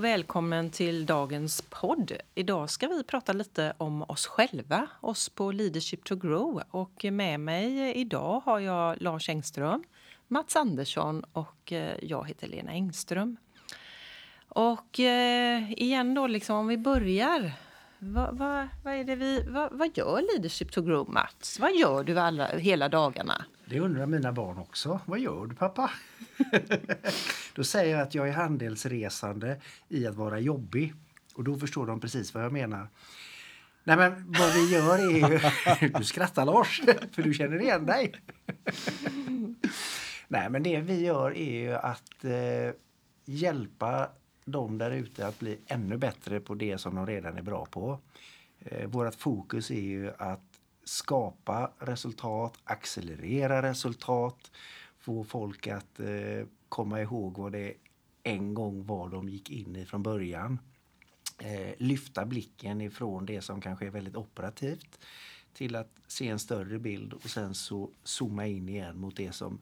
Och 0.00 0.04
välkommen 0.04 0.70
till 0.70 1.06
dagens 1.06 1.62
podd. 1.70 2.12
Idag 2.34 2.70
ska 2.70 2.88
vi 2.88 3.04
prata 3.04 3.32
lite 3.32 3.72
om 3.78 4.02
oss 4.02 4.26
själva, 4.26 4.86
oss 5.00 5.28
på 5.28 5.52
Leadership 5.52 6.04
to 6.04 6.16
Grow. 6.16 6.62
Och 6.70 7.04
med 7.04 7.40
mig 7.40 7.94
idag 7.96 8.40
har 8.44 8.60
jag 8.60 9.02
Lars 9.02 9.28
Engström, 9.28 9.84
Mats 10.28 10.56
Andersson 10.56 11.24
och 11.32 11.72
eh, 11.72 11.94
jag 12.02 12.28
heter 12.28 12.48
Lena 12.48 12.72
Engström. 12.72 13.36
Och 14.48 15.00
eh, 15.00 15.72
igen 15.72 16.14
då, 16.14 16.26
liksom, 16.26 16.56
om 16.56 16.66
vi 16.66 16.78
börjar. 16.78 17.52
Vad, 17.98 18.38
vad, 18.38 18.68
vad, 18.84 18.94
är 18.94 19.04
det 19.04 19.16
vi, 19.16 19.42
vad, 19.48 19.72
vad 19.72 19.96
gör 19.96 20.22
Leadership 20.32 20.72
to 20.72 20.82
Grow, 20.82 21.10
Mats? 21.10 21.60
Vad 21.60 21.76
gör 21.76 22.04
du 22.04 22.20
alla, 22.20 22.46
hela 22.46 22.88
dagarna? 22.88 23.44
Det 23.70 23.80
undrar 23.80 24.06
mina 24.06 24.32
barn 24.32 24.58
också. 24.58 25.00
Vad 25.06 25.18
gör 25.18 25.46
du 25.46 25.54
pappa? 25.54 25.90
då 27.54 27.64
säger 27.64 27.96
jag 27.96 28.02
att 28.02 28.14
jag 28.14 28.28
är 28.28 28.32
handelsresande 28.32 29.60
i 29.88 30.06
att 30.06 30.14
vara 30.14 30.38
jobbig. 30.38 30.94
Och 31.34 31.44
då 31.44 31.56
förstår 31.56 31.86
de 31.86 32.00
precis 32.00 32.34
vad 32.34 32.44
jag 32.44 32.52
menar. 32.52 32.88
Nej 33.84 33.96
men 33.96 34.32
vad 34.38 34.54
vi 34.54 34.72
gör 34.72 34.98
är 34.98 35.30
ju... 35.80 35.88
Du 35.98 36.04
skrattar 36.04 36.44
Lars, 36.44 36.82
för 37.12 37.22
du 37.22 37.34
känner 37.34 37.62
igen 37.62 37.86
dig. 37.86 38.12
Nej 40.28 40.50
men 40.50 40.62
det 40.62 40.80
vi 40.80 41.04
gör 41.04 41.36
är 41.36 41.60
ju 41.60 41.72
att 41.72 42.24
eh, 42.24 42.74
hjälpa 43.24 44.08
de 44.44 44.78
där 44.78 44.90
ute 44.90 45.26
att 45.26 45.38
bli 45.38 45.58
ännu 45.66 45.96
bättre 45.96 46.40
på 46.40 46.54
det 46.54 46.78
som 46.78 46.94
de 46.94 47.06
redan 47.06 47.38
är 47.38 47.42
bra 47.42 47.66
på. 47.66 47.98
Eh, 48.58 48.88
vårat 48.88 49.14
fokus 49.14 49.70
är 49.70 49.80
ju 49.80 50.10
att 50.18 50.49
skapa 50.90 51.72
resultat, 51.78 52.58
accelerera 52.64 53.62
resultat, 53.62 54.50
få 54.98 55.24
folk 55.24 55.66
att 55.66 56.00
eh, 56.00 56.46
komma 56.68 57.00
ihåg 57.00 57.38
vad 57.38 57.52
det 57.52 57.74
en 58.22 58.54
gång 58.54 58.86
var 58.86 59.08
de 59.08 59.28
gick 59.28 59.50
in 59.50 59.76
i 59.76 59.86
från 59.86 60.02
början. 60.02 60.58
Eh, 61.38 61.74
lyfta 61.78 62.26
blicken 62.26 62.80
ifrån 62.80 63.26
det 63.26 63.40
som 63.40 63.60
kanske 63.60 63.86
är 63.86 63.90
väldigt 63.90 64.16
operativt 64.16 64.98
till 65.52 65.76
att 65.76 66.00
se 66.06 66.28
en 66.28 66.38
större 66.38 66.78
bild 66.78 67.12
och 67.12 67.30
sen 67.30 67.54
så 67.54 67.90
zooma 68.02 68.46
in 68.46 68.68
igen 68.68 68.98
mot 68.98 69.16
det 69.16 69.32
som 69.32 69.60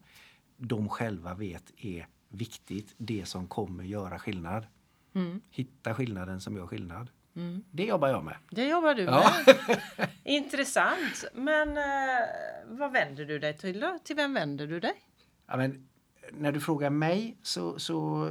de 0.56 0.88
själva 0.88 1.34
vet 1.34 1.72
är 1.76 2.06
viktigt, 2.28 2.94
det 2.96 3.26
som 3.26 3.48
kommer 3.48 3.84
göra 3.84 4.18
skillnad. 4.18 4.66
Mm. 5.14 5.40
Hitta 5.50 5.94
skillnaden 5.94 6.40
som 6.40 6.56
gör 6.56 6.66
skillnad. 6.66 7.10
Mm. 7.38 7.64
Det 7.70 7.84
jobbar 7.84 8.08
jag 8.08 8.24
med. 8.24 8.36
Det 8.50 8.68
jobbar 8.68 8.94
du 8.94 9.04
med. 9.04 9.14
Ja. 9.14 10.06
Intressant. 10.24 11.24
Men 11.34 11.76
eh, 11.76 12.24
vad 12.66 12.92
vänder 12.92 13.24
du 13.24 13.38
dig 13.38 13.56
till 13.56 13.80
då? 13.80 13.98
Till 14.04 14.16
vem 14.16 14.34
vänder 14.34 14.66
du 14.66 14.80
dig? 14.80 14.94
Ja, 15.46 15.56
men, 15.56 15.88
när 16.32 16.52
du 16.52 16.60
frågar 16.60 16.90
mig 16.90 17.36
så, 17.42 17.78
så 17.78 18.30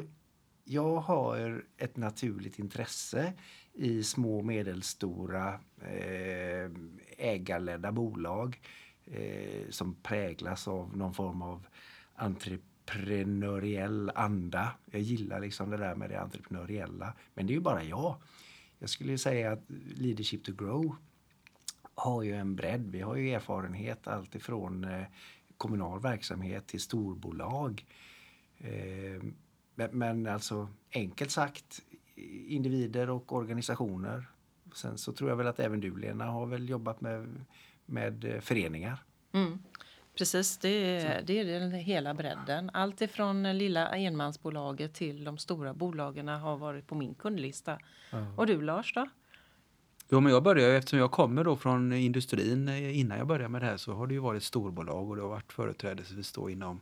jag 0.63 0.95
har 0.95 1.63
ett 1.77 1.97
naturligt 1.97 2.59
intresse 2.59 3.33
i 3.73 4.03
små 4.03 4.37
och 4.37 4.45
medelstora 4.45 5.59
eh, 5.81 6.71
ägarledda 7.17 7.91
bolag 7.91 8.61
eh, 9.05 9.69
som 9.69 9.95
präglas 9.95 10.67
av 10.67 10.97
någon 10.97 11.13
form 11.13 11.41
av 11.41 11.67
entreprenöriell 12.15 14.11
anda. 14.15 14.71
Jag 14.91 15.01
gillar 15.01 15.39
liksom 15.39 15.69
det 15.69 15.77
där 15.77 15.95
med 15.95 16.09
det 16.09 16.19
entreprenöriella. 16.19 17.13
Men 17.33 17.47
det 17.47 17.53
är 17.53 17.55
ju 17.55 17.61
bara 17.61 17.83
jag. 17.83 18.15
Jag 18.79 18.89
skulle 18.89 19.17
säga 19.17 19.51
att 19.51 19.63
Leadership 19.95 20.43
to 20.43 20.51
Grow 20.51 20.95
har 21.95 22.23
ju 22.23 22.35
en 22.35 22.55
bredd. 22.55 22.91
Vi 22.91 23.01
har 23.01 23.15
ju 23.15 23.31
erfarenhet 23.31 24.07
alltifrån 24.07 24.83
eh, 24.83 25.03
kommunal 25.57 25.99
verksamhet 25.99 26.67
till 26.67 26.81
storbolag. 26.81 27.85
Eh, 28.57 29.23
men 29.91 30.27
alltså 30.27 30.67
enkelt 30.93 31.31
sagt 31.31 31.81
individer 32.47 33.09
och 33.09 33.33
organisationer. 33.33 34.25
Sen 34.73 34.97
så 34.97 35.13
tror 35.13 35.29
jag 35.29 35.37
väl 35.37 35.47
att 35.47 35.59
även 35.59 35.79
du 35.79 35.97
Lena 35.97 36.25
har 36.25 36.45
väl 36.45 36.69
jobbat 36.69 37.01
med, 37.01 37.45
med 37.85 38.25
eh, 38.25 38.39
föreningar. 38.39 39.03
Mm. 39.31 39.59
Precis, 40.17 40.57
det 40.57 40.69
är, 40.69 41.21
det 41.21 41.39
är 41.39 41.59
den 41.59 41.71
hela 41.71 42.13
bredden. 42.13 42.69
Allt 42.73 43.01
ifrån 43.01 43.57
lilla 43.57 43.95
enmansbolaget 43.95 44.93
till 44.93 45.23
de 45.23 45.37
stora 45.37 45.73
bolagen 45.73 46.27
har 46.27 46.57
varit 46.57 46.87
på 46.87 46.95
min 46.95 47.15
kundlista. 47.15 47.79
Ja. 48.11 48.33
Och 48.37 48.47
du 48.47 48.61
Lars 48.61 48.93
då? 48.93 49.07
Jo, 50.09 50.19
men 50.19 50.33
jag 50.33 50.43
började, 50.43 50.77
eftersom 50.77 50.99
jag 50.99 51.11
kommer 51.11 51.43
då 51.43 51.55
från 51.55 51.93
industrin, 51.93 52.67
eh, 52.67 52.99
innan 52.99 53.17
jag 53.17 53.27
började 53.27 53.49
med 53.49 53.61
det 53.61 53.65
här 53.65 53.77
så 53.77 53.93
har 53.93 54.07
det 54.07 54.13
ju 54.13 54.19
varit 54.19 54.43
storbolag 54.43 55.09
och 55.09 55.15
det 55.15 55.21
har 55.21 55.29
varit 55.29 55.53
företrädesvis 55.53 56.31
då 56.31 56.49
inom 56.49 56.79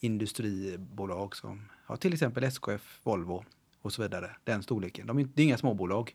industribolag 0.00 1.36
som 1.36 1.68
ja, 1.88 1.96
till 1.96 2.12
exempel 2.12 2.44
SKF, 2.44 3.00
Volvo 3.02 3.44
och 3.82 3.92
så 3.92 4.02
vidare. 4.02 4.30
Den 4.44 4.62
storleken. 4.62 5.06
De 5.06 5.18
är, 5.18 5.28
det 5.34 5.42
är 5.42 5.46
inga 5.46 5.58
småbolag. 5.58 6.14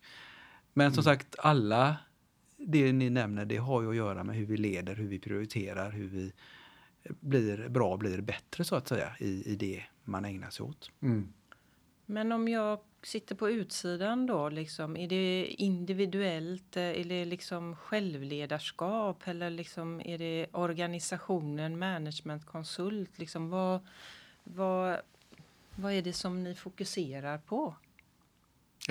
Men 0.74 0.94
som 0.94 1.01
mm. 1.01 1.03
sagt, 1.03 1.36
alla 1.40 1.97
det 2.57 2.94
ni 2.94 3.09
nämner, 3.09 3.46
det 3.46 3.57
har 3.57 3.81
ju 3.81 3.90
att 3.90 3.96
göra 3.96 4.24
med 4.24 4.36
hur 4.36 4.46
vi 4.46 4.57
leder, 4.57 4.96
hur 4.96 5.07
vi 5.07 5.19
prioriterar, 5.19 5.91
hur 5.91 6.07
vi 6.07 6.34
blir 7.04 7.70
bra, 7.70 7.98
blir 7.98 8.22
bättre 8.22 8.64
så 8.64 8.76
att 8.76 8.88
säga 8.88 9.16
i, 9.20 9.52
i 9.52 9.56
det 9.56 9.84
man 10.04 10.26
ägnar 10.26 10.50
sig 10.50 10.66
åt. 10.66 10.92
Mm. 11.02 11.34
Men 12.06 12.32
om 12.32 12.48
jag 12.48 12.80
sitter 13.04 13.36
på 13.36 13.50
utsidan 13.50 14.26
då, 14.26 14.50
liksom, 14.50 14.98
är 14.98 15.08
det 15.08 15.46
individuellt, 15.46 16.78
eh, 16.78 16.84
är 16.84 17.04
det 17.04 17.26
liksom 17.26 17.76
självledarskap 17.76 19.28
eller 19.28 19.50
liksom 19.50 20.02
är 20.02 20.18
det 20.18 20.48
organisationen, 20.52 21.80
managementkonsult? 21.80 23.20
Liksom, 23.20 23.50
vad, 23.50 23.80
vad, 24.44 25.02
vad 25.76 25.94
är 25.94 26.02
det 26.02 26.14
som 26.14 26.44
ni 26.44 26.56
fokuserar 26.56 27.38
på? 27.38 27.76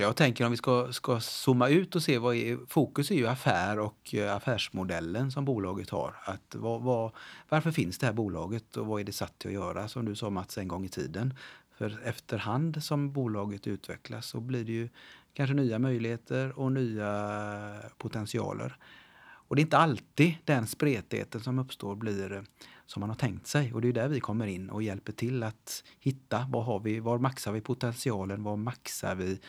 Jag 0.00 0.16
tänker 0.16 0.44
om 0.44 0.50
vi 0.50 0.56
ska, 0.56 0.92
ska 0.92 1.20
zooma 1.20 1.68
ut 1.68 1.96
och 1.96 2.02
se 2.02 2.18
vad 2.18 2.36
är, 2.36 2.58
fokus 2.68 3.10
är 3.10 3.14
ju 3.14 3.26
affär 3.26 3.78
och 3.78 4.14
eh, 4.14 4.36
affärsmodellen 4.36 5.30
som 5.30 5.44
bolaget 5.44 5.90
har. 5.90 6.14
Att 6.24 6.54
vad, 6.54 6.82
vad, 6.82 7.12
varför 7.48 7.70
finns 7.70 7.98
det 7.98 8.06
här 8.06 8.12
bolaget 8.12 8.76
och 8.76 8.86
vad 8.86 9.00
är 9.00 9.04
det 9.04 9.12
satt 9.12 9.38
till 9.38 9.48
att 9.48 9.54
göra 9.54 9.88
som 9.88 10.04
du 10.04 10.14
sa 10.14 10.30
Mats 10.30 10.58
en 10.58 10.68
gång 10.68 10.84
i 10.84 10.88
tiden. 10.88 11.34
För 11.78 12.00
efterhand 12.04 12.84
som 12.84 13.12
bolaget 13.12 13.66
utvecklas 13.66 14.26
så 14.26 14.40
blir 14.40 14.64
det 14.64 14.72
ju 14.72 14.88
kanske 15.34 15.54
nya 15.54 15.78
möjligheter 15.78 16.58
och 16.58 16.72
nya 16.72 17.74
potentialer. 17.96 18.76
Och 19.20 19.56
det 19.56 19.60
är 19.60 19.64
inte 19.64 19.78
alltid 19.78 20.34
den 20.44 20.66
spretigheten 20.66 21.40
som 21.40 21.58
uppstår 21.58 21.96
blir 21.96 22.32
eh, 22.32 22.42
som 22.86 23.00
man 23.00 23.10
har 23.10 23.16
tänkt 23.16 23.46
sig. 23.46 23.74
Och 23.74 23.80
det 23.80 23.88
är 23.88 23.92
där 23.92 24.08
vi 24.08 24.20
kommer 24.20 24.46
in 24.46 24.70
och 24.70 24.82
hjälper 24.82 25.12
till 25.12 25.42
att 25.42 25.84
hitta 26.00 26.46
vad 26.50 26.64
har 26.64 26.80
vi, 26.80 27.00
var 27.00 27.18
maxar 27.18 27.52
vi 27.52 27.60
potentialen, 27.60 28.42
var 28.42 28.56
maxar 28.56 29.14
vi 29.14 29.40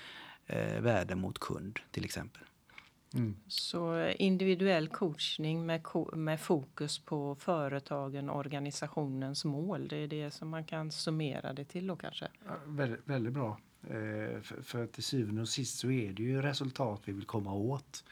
eh, 0.49 0.81
värde 0.81 1.15
mot 1.15 1.39
kund 1.39 1.79
till 1.91 2.05
exempel. 2.05 2.43
Mm. 3.13 3.35
Så 3.47 4.09
individuell 4.09 4.87
coachning 4.87 5.65
med, 5.65 5.81
med 6.13 6.39
fokus 6.39 6.99
på 6.99 7.35
företagen 7.35 8.29
och 8.29 8.37
organisationens 8.37 9.45
mål. 9.45 9.87
Det 9.87 9.97
är 9.97 10.07
det 10.07 10.31
som 10.31 10.49
man 10.49 10.63
kan 10.63 10.91
summera 10.91 11.53
det 11.53 11.65
till 11.65 11.87
då 11.87 11.95
kanske? 11.95 12.27
Ja, 12.45 12.55
väldigt, 12.65 13.01
väldigt 13.05 13.33
bra. 13.33 13.59
Eh, 13.83 14.41
för, 14.41 14.61
för 14.61 14.87
till 14.87 15.03
syvende 15.03 15.41
och 15.41 15.49
sist 15.49 15.77
så 15.77 15.91
är 15.91 16.13
det 16.13 16.23
ju 16.23 16.41
resultat 16.41 17.01
vi 17.05 17.13
vill 17.13 17.25
komma 17.25 17.53
åt. 17.53 18.03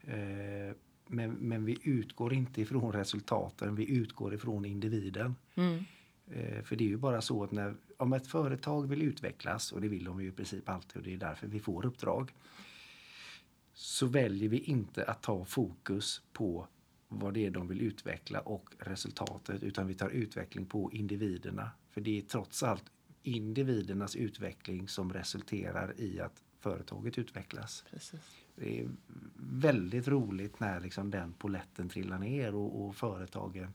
Eh, 0.00 0.76
men, 1.06 1.30
men 1.32 1.64
vi 1.64 1.78
utgår 1.82 2.32
inte 2.32 2.60
ifrån 2.60 2.92
resultaten, 2.92 3.74
vi 3.74 3.90
utgår 3.90 4.34
ifrån 4.34 4.64
individen. 4.64 5.34
Mm. 5.54 5.84
Eh, 6.32 6.62
för 6.62 6.76
det 6.76 6.84
är 6.84 6.88
ju 6.88 6.96
bara 6.96 7.20
så 7.20 7.44
att 7.44 7.52
när, 7.52 7.74
om 7.96 8.12
ett 8.12 8.26
företag 8.26 8.88
vill 8.88 9.02
utvecklas, 9.02 9.72
och 9.72 9.80
det 9.80 9.88
vill 9.88 10.04
de 10.04 10.22
ju 10.22 10.28
i 10.28 10.32
princip 10.32 10.68
alltid 10.68 10.96
och 10.96 11.02
det 11.02 11.14
är 11.14 11.18
därför 11.18 11.46
vi 11.46 11.60
får 11.60 11.86
uppdrag, 11.86 12.32
så 13.74 14.06
väljer 14.06 14.48
vi 14.48 14.58
inte 14.58 15.04
att 15.04 15.22
ta 15.22 15.44
fokus 15.44 16.22
på 16.32 16.66
vad 17.08 17.34
det 17.34 17.46
är 17.46 17.50
de 17.50 17.68
vill 17.68 17.80
utveckla 17.80 18.40
och 18.40 18.74
resultatet 18.78 19.62
utan 19.62 19.86
vi 19.86 19.94
tar 19.94 20.08
utveckling 20.08 20.66
på 20.66 20.92
individerna. 20.92 21.70
För 21.90 22.00
det 22.00 22.18
är 22.18 22.22
trots 22.22 22.62
allt 22.62 22.84
individernas 23.22 24.16
utveckling 24.16 24.88
som 24.88 25.12
resulterar 25.12 26.00
i 26.00 26.20
att 26.20 26.42
företaget 26.60 27.18
utvecklas. 27.18 27.84
Precis. 27.90 28.20
Det 28.56 28.80
är 28.80 28.88
väldigt 29.36 30.08
roligt 30.08 30.60
när 30.60 30.80
liksom 30.80 31.10
den 31.10 31.32
poletten 31.32 31.88
trillar 31.88 32.18
ner 32.18 32.54
och, 32.54 32.84
och 32.84 32.96
företagen 32.96 33.72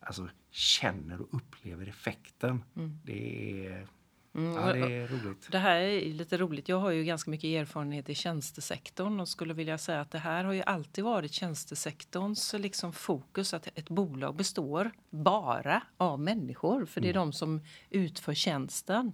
alltså, 0.00 0.28
känner 0.50 1.20
och 1.20 1.28
upplever 1.34 1.86
effekten. 1.86 2.64
Mm. 2.76 3.00
Det 3.04 3.66
är 3.66 3.86
Mm, 4.34 4.54
Ja, 4.54 4.72
det 4.72 4.96
är 4.96 5.06
roligt. 5.06 5.48
Det 5.50 5.58
här 5.58 5.80
är 5.80 6.00
lite 6.12 6.36
roligt. 6.36 6.68
Jag 6.68 6.78
har 6.78 6.90
ju 6.90 7.04
ganska 7.04 7.30
mycket 7.30 7.48
erfarenhet 7.48 8.08
i 8.08 8.14
tjänstesektorn 8.14 9.20
och 9.20 9.28
skulle 9.28 9.54
vilja 9.54 9.78
säga 9.78 10.00
att 10.00 10.10
det 10.10 10.18
här 10.18 10.44
har 10.44 10.52
ju 10.52 10.62
alltid 10.62 11.04
varit 11.04 11.32
tjänstesektorns 11.32 12.54
liksom 12.58 12.92
fokus 12.92 13.54
att 13.54 13.66
ett 13.66 13.88
bolag 13.88 14.36
består 14.36 14.90
bara 15.10 15.82
av 15.96 16.20
människor 16.20 16.86
för 16.86 17.00
det 17.00 17.08
är 17.08 17.14
de 17.14 17.32
som 17.32 17.60
utför 17.90 18.34
tjänsten. 18.34 19.12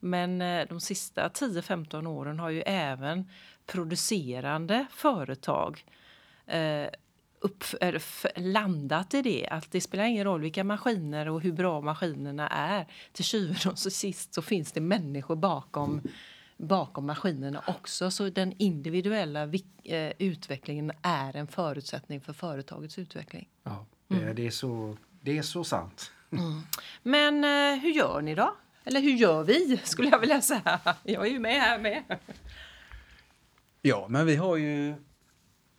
Men 0.00 0.42
eh, 0.42 0.68
de 0.68 0.80
sista 0.80 1.28
10-15 1.28 2.06
åren 2.06 2.38
har 2.38 2.50
ju 2.50 2.62
även 2.66 3.28
producerande 3.66 4.86
företag 4.90 5.84
eh, 6.46 6.86
upp, 7.42 7.64
landat 8.36 9.14
i 9.14 9.22
det. 9.22 9.48
Att 9.50 9.70
det 9.70 9.80
spelar 9.80 10.04
ingen 10.04 10.24
roll 10.24 10.40
vilka 10.40 10.64
maskiner 10.64 11.28
och 11.28 11.40
hur 11.40 11.52
bra 11.52 11.80
maskinerna 11.80 12.48
är. 12.48 12.86
Till 13.12 13.24
syvende 13.24 13.68
och 13.70 13.78
sist 13.78 14.34
så 14.34 14.42
finns 14.42 14.72
det 14.72 14.80
människor 14.80 15.36
bakom, 15.36 16.00
bakom 16.56 17.06
maskinerna 17.06 17.62
också. 17.66 18.10
Så 18.10 18.28
den 18.28 18.54
individuella 18.58 19.46
vi- 19.46 19.64
eh, 19.84 20.12
utvecklingen 20.18 20.92
är 21.02 21.36
en 21.36 21.46
förutsättning 21.46 22.20
för 22.20 22.32
företagets 22.32 22.98
utveckling. 22.98 23.48
Ja, 23.64 23.86
det, 24.08 24.32
det, 24.32 24.46
är 24.46 24.50
så, 24.50 24.96
det 25.20 25.38
är 25.38 25.42
så 25.42 25.64
sant. 25.64 26.10
Men 27.02 27.44
eh, 27.44 27.80
hur 27.82 27.90
gör 27.90 28.20
ni 28.22 28.34
då? 28.34 28.54
Eller 28.84 29.00
hur 29.00 29.12
gör 29.12 29.42
vi, 29.44 29.80
skulle 29.84 30.08
jag 30.08 30.18
vilja 30.18 30.40
säga. 30.40 30.80
Jag 31.02 31.26
är 31.26 31.30
ju 31.30 31.38
med 31.38 31.60
här 31.60 31.78
med. 31.78 32.02
Ja, 33.82 34.06
men 34.08 34.26
vi 34.26 34.36
har 34.36 34.56
ju 34.56 34.94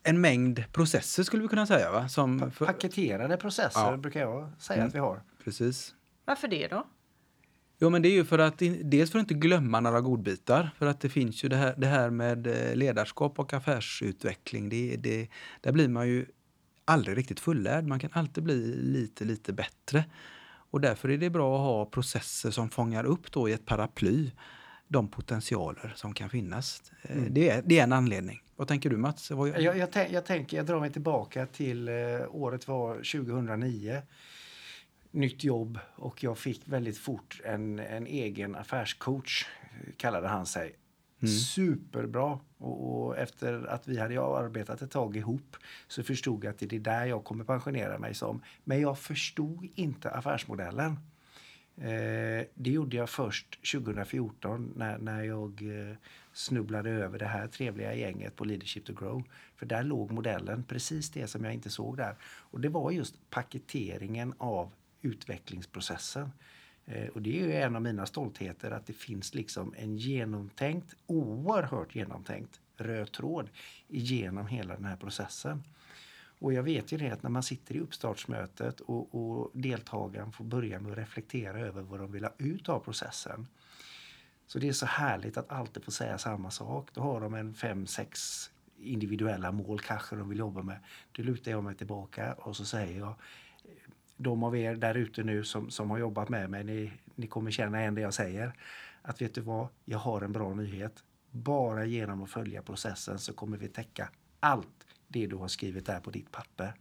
en 0.04 0.22
mängd 0.22 0.64
processer 0.72 1.24
skulle 1.24 1.42
vi 1.44 1.48
kunna 1.50 1.66
säga. 1.66 1.92
Va? 1.92 2.08
Som 2.10 2.52
för, 2.52 2.66
Paketerade 2.66 3.38
processer 3.38 3.92
Ja. 3.92 3.98
brukar 3.98 4.20
jag 4.20 4.52
säga 4.60 4.78
Mm. 4.78 4.88
att 4.88 4.96
vi 4.96 5.00
har. 5.00 5.22
precis. 5.44 5.96
Varför 6.26 6.48
det 6.48 6.68
då? 6.68 6.88
Jo, 7.80 7.90
men 7.90 8.02
det 8.02 8.08
är 8.08 8.14
ju 8.14 8.26
för 8.26 8.40
att 8.40 8.58
dels 8.84 9.12
för 9.12 9.20
att 9.20 9.24
inte 9.24 9.34
glömma 9.34 9.80
några 9.80 10.02
godbitar. 10.02 10.70
För 10.78 10.86
att 10.86 11.00
det 11.02 11.10
finns 11.10 11.44
ju 11.44 11.50
det 11.50 11.56
här, 11.56 11.74
det 11.78 11.88
här 11.88 12.10
med 12.10 12.48
eh, 12.48 12.76
ledarskap 12.76 13.40
och 13.40 13.54
affärsutveckling. 13.54 14.70
Det, 14.70 14.96
det, 14.98 15.28
där 15.62 15.72
blir 15.72 15.88
man 15.88 16.08
ju 16.08 16.26
aldrig 16.86 17.18
riktigt 17.18 17.40
fullärd. 17.40 17.88
Man 17.88 18.00
kan 18.00 18.10
alltid 18.14 18.44
bli 18.44 18.76
lite, 18.76 19.26
lite 19.26 19.54
bättre. 19.54 20.06
Och 20.72 20.82
därför 20.82 21.10
är 21.10 21.18
det 21.18 21.30
bra 21.30 21.56
att 21.56 21.62
ha 21.62 21.86
processer 21.86 22.52
som 22.52 22.70
fångar 22.70 23.04
upp 23.04 23.32
då 23.32 23.50
i 23.50 23.54
ett 23.54 23.66
paraply 23.66 24.32
de 24.94 25.08
potentialer 25.08 25.94
som 25.96 26.14
kan 26.14 26.30
finnas. 26.30 26.92
Eh, 27.02 27.22
Det, 27.30 27.50
är, 27.50 27.62
det 27.66 27.80
är 27.80 27.84
en 27.84 27.94
anledning. 27.94 28.40
Vad 28.56 28.68
tänker 28.68 28.90
du 28.90 28.98
Mats? 28.98 29.32
Vad, 29.32 29.50
Jag, 29.50 29.78
jag, 29.78 29.90
tän- 29.90 30.14
jag 30.14 30.26
tänker, 30.26 30.58
jag 30.58 30.66
drar 30.66 30.80
mig 30.80 30.92
tillbaka 30.92 31.46
till 31.46 31.88
eh, 31.88 31.94
året 32.30 32.68
var 32.68 32.96
2009. 32.96 34.02
Nytt 35.12 35.44
jobb 35.44 35.80
och 35.96 36.24
jag 36.24 36.38
fick 36.38 36.62
väldigt 36.66 36.98
fort 36.98 37.42
en, 37.46 37.80
en 37.80 38.08
egen 38.08 38.56
affärscoach, 38.56 39.46
kallade 39.98 40.28
han 40.28 40.46
sig. 40.46 40.76
Superbra! 41.56 42.40
Och, 42.58 43.06
och 43.06 43.18
efter 43.18 43.68
att 43.68 43.88
vi 43.88 44.00
hade 44.00 44.22
arbetat 44.22 44.82
ett 44.82 44.92
tag 44.92 45.18
ihop 45.18 45.56
så 45.88 46.04
förstod 46.04 46.44
jag 46.44 46.52
att 46.52 46.60
det 46.60 46.74
är 46.74 46.80
där 46.80 47.06
jag 47.06 47.24
kommer 47.24 47.44
pensionera 47.44 48.00
mig 48.00 48.14
som. 48.14 48.42
Men 48.64 48.82
jag 48.82 49.00
förstod 49.00 49.68
inte 49.76 50.10
affärsmodellen. 50.10 51.00
Eh, 51.78 52.46
det 52.54 52.70
gjorde 52.70 52.98
jag 52.98 53.10
först 53.10 53.72
2014 53.72 54.74
när, 54.76 54.98
när 54.98 55.24
jag 55.24 55.62
eh, 55.62 55.96
snubblade 56.34 56.90
över 56.90 57.20
det 57.20 57.26
här 57.26 57.48
trevliga 57.48 57.94
gänget 57.94 58.36
på 58.36 58.46
Leadership 58.46 58.86
to 58.86 58.94
Grow. 58.94 59.24
För 59.56 59.66
där 59.66 59.84
låg 59.84 60.12
modellen, 60.12 60.64
precis 60.64 61.10
det 61.10 61.28
som 61.28 61.44
jag 61.44 61.54
inte 61.54 61.70
såg 61.70 61.98
där. 61.98 62.16
Och 62.24 62.60
det 62.60 62.70
var 62.70 62.92
just 62.92 63.30
paketeringen 63.30 64.34
av 64.38 64.72
utvecklingsprocessen. 65.02 66.32
Eh, 66.86 67.08
och 67.08 67.22
det 67.22 67.40
är 67.40 67.46
ju 67.46 67.54
en 67.54 67.76
av 67.76 67.82
mina 67.82 68.06
stoltheter 68.06 68.72
att 68.72 68.88
det 68.88 68.94
finns 68.94 69.34
liksom 69.34 69.74
en 69.78 69.98
genomtänkt, 69.98 70.96
oerhört 71.06 71.96
genomtänkt 71.96 72.60
röd 72.78 73.12
tråd 73.12 73.50
igenom 73.88 74.48
hela 74.48 74.74
den 74.76 74.86
här 74.86 74.96
processen. 74.96 75.64
Och 76.44 76.54
jag 76.54 76.64
vet 76.64 76.92
ju 76.92 76.98
det 76.98 77.10
att 77.10 77.24
när 77.24 77.30
man 77.30 77.44
sitter 77.44 77.76
i 77.76 77.80
uppstartsmötet 77.80 78.80
och, 78.80 79.16
och 79.16 79.52
deltagaren 79.54 80.32
får 80.32 80.46
börja 80.46 80.80
med 80.80 80.92
att 80.92 80.98
reflektera 80.98 81.60
över 81.60 81.82
vad 81.82 82.00
de 82.00 82.12
vill 82.12 82.24
ha 82.24 82.32
ut 82.38 82.70
av 82.70 82.80
processen. 82.80 83.48
Så 84.48 84.60
det 84.60 84.68
är 84.70 84.74
så 84.74 84.86
härligt 84.86 85.38
att 85.38 85.52
alltid 85.52 85.84
få 85.84 85.92
säga 85.92 86.18
samma 86.18 86.52
sak. 86.52 86.90
Då 86.94 87.02
har 87.02 87.22
de 87.22 87.34
en 87.34 87.54
fem, 87.54 87.88
sex 87.88 88.50
individuella 88.78 89.52
mål 89.52 89.80
kanske 89.80 90.16
de 90.16 90.30
vill 90.30 90.40
jobba 90.40 90.64
med. 90.64 90.80
Då 91.12 91.24
lutar 91.24 91.52
jag 91.52 91.64
mig 91.64 91.76
tillbaka 91.76 92.34
och 92.34 92.56
så 92.56 92.66
säger 92.66 93.00
jag 93.00 93.16
de 94.18 94.44
av 94.44 94.58
er 94.58 94.76
där 94.76 94.96
ute 94.96 95.24
nu 95.24 95.44
som, 95.44 95.70
som 95.70 95.90
har 95.92 95.98
jobbat 95.98 96.30
med 96.30 96.50
mig, 96.50 96.64
ni, 96.64 96.92
ni 97.16 97.28
kommer 97.28 97.52
känna 97.52 97.82
igen 97.82 97.96
det 97.96 98.02
jag 98.02 98.14
säger. 98.14 98.54
Att 99.02 99.22
vet 99.22 99.36
du 99.36 99.42
vad, 99.42 99.68
jag 99.86 99.98
har 99.98 100.22
en 100.22 100.32
bra 100.32 100.54
nyhet. 100.54 101.04
Bara 101.32 101.86
genom 101.86 102.24
att 102.24 102.30
följa 102.30 102.62
processen 102.62 103.20
så 103.20 103.34
kommer 103.34 103.58
vi 103.58 103.68
täcka 103.68 104.10
allt 104.40 104.83
det 105.14 105.28
du 105.28 105.36
har 105.36 105.48
skrivit 105.48 105.86
där 105.86 106.00
på 106.00 106.12
ditt 106.12 106.32
papper. 106.32 106.74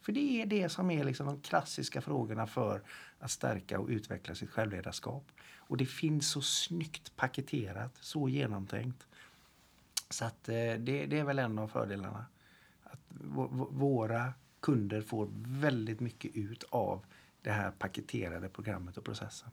För 0.00 0.12
det 0.12 0.42
är 0.42 0.46
det 0.46 0.68
som 0.68 0.90
är 0.90 1.04
liksom 1.04 1.26
de 1.26 1.40
klassiska 1.40 2.00
frågorna 2.00 2.46
för 2.46 2.82
att 3.18 3.30
stärka 3.30 3.80
och 3.80 3.88
utveckla 3.88 4.34
sitt 4.34 4.50
självledarskap. 4.50 5.24
Och 5.56 5.76
det 5.76 5.86
finns 5.86 6.30
så 6.30 6.42
snyggt 6.42 7.16
paketerat, 7.16 7.98
så 8.00 8.28
genomtänkt. 8.28 9.06
Så 10.10 10.24
att 10.24 10.48
eh, 10.48 10.54
det, 10.54 11.06
det 11.06 11.18
är 11.18 11.24
väl 11.24 11.38
en 11.38 11.58
av 11.58 11.68
fördelarna. 11.68 12.26
Att 12.84 13.00
våra 13.70 14.32
kunder 14.60 15.02
får 15.02 15.28
väldigt 15.46 16.00
mycket 16.00 16.36
ut 16.36 16.64
av 16.70 17.04
det 17.42 17.50
här 17.50 17.70
paketerade 17.70 18.48
programmet 18.48 18.96
och 18.96 19.04
processen. 19.04 19.50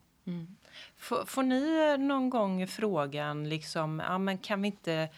Får, 0.98 1.26
får 1.26 1.44
ni 1.44 1.98
någon 1.98 2.30
gång 2.30 2.68
frågan 2.68 3.50
liksom, 3.50 4.00
ja, 4.00 4.18
men 4.18 4.38
kan 4.38 4.62
vi 4.62 4.68
inte 4.68 5.10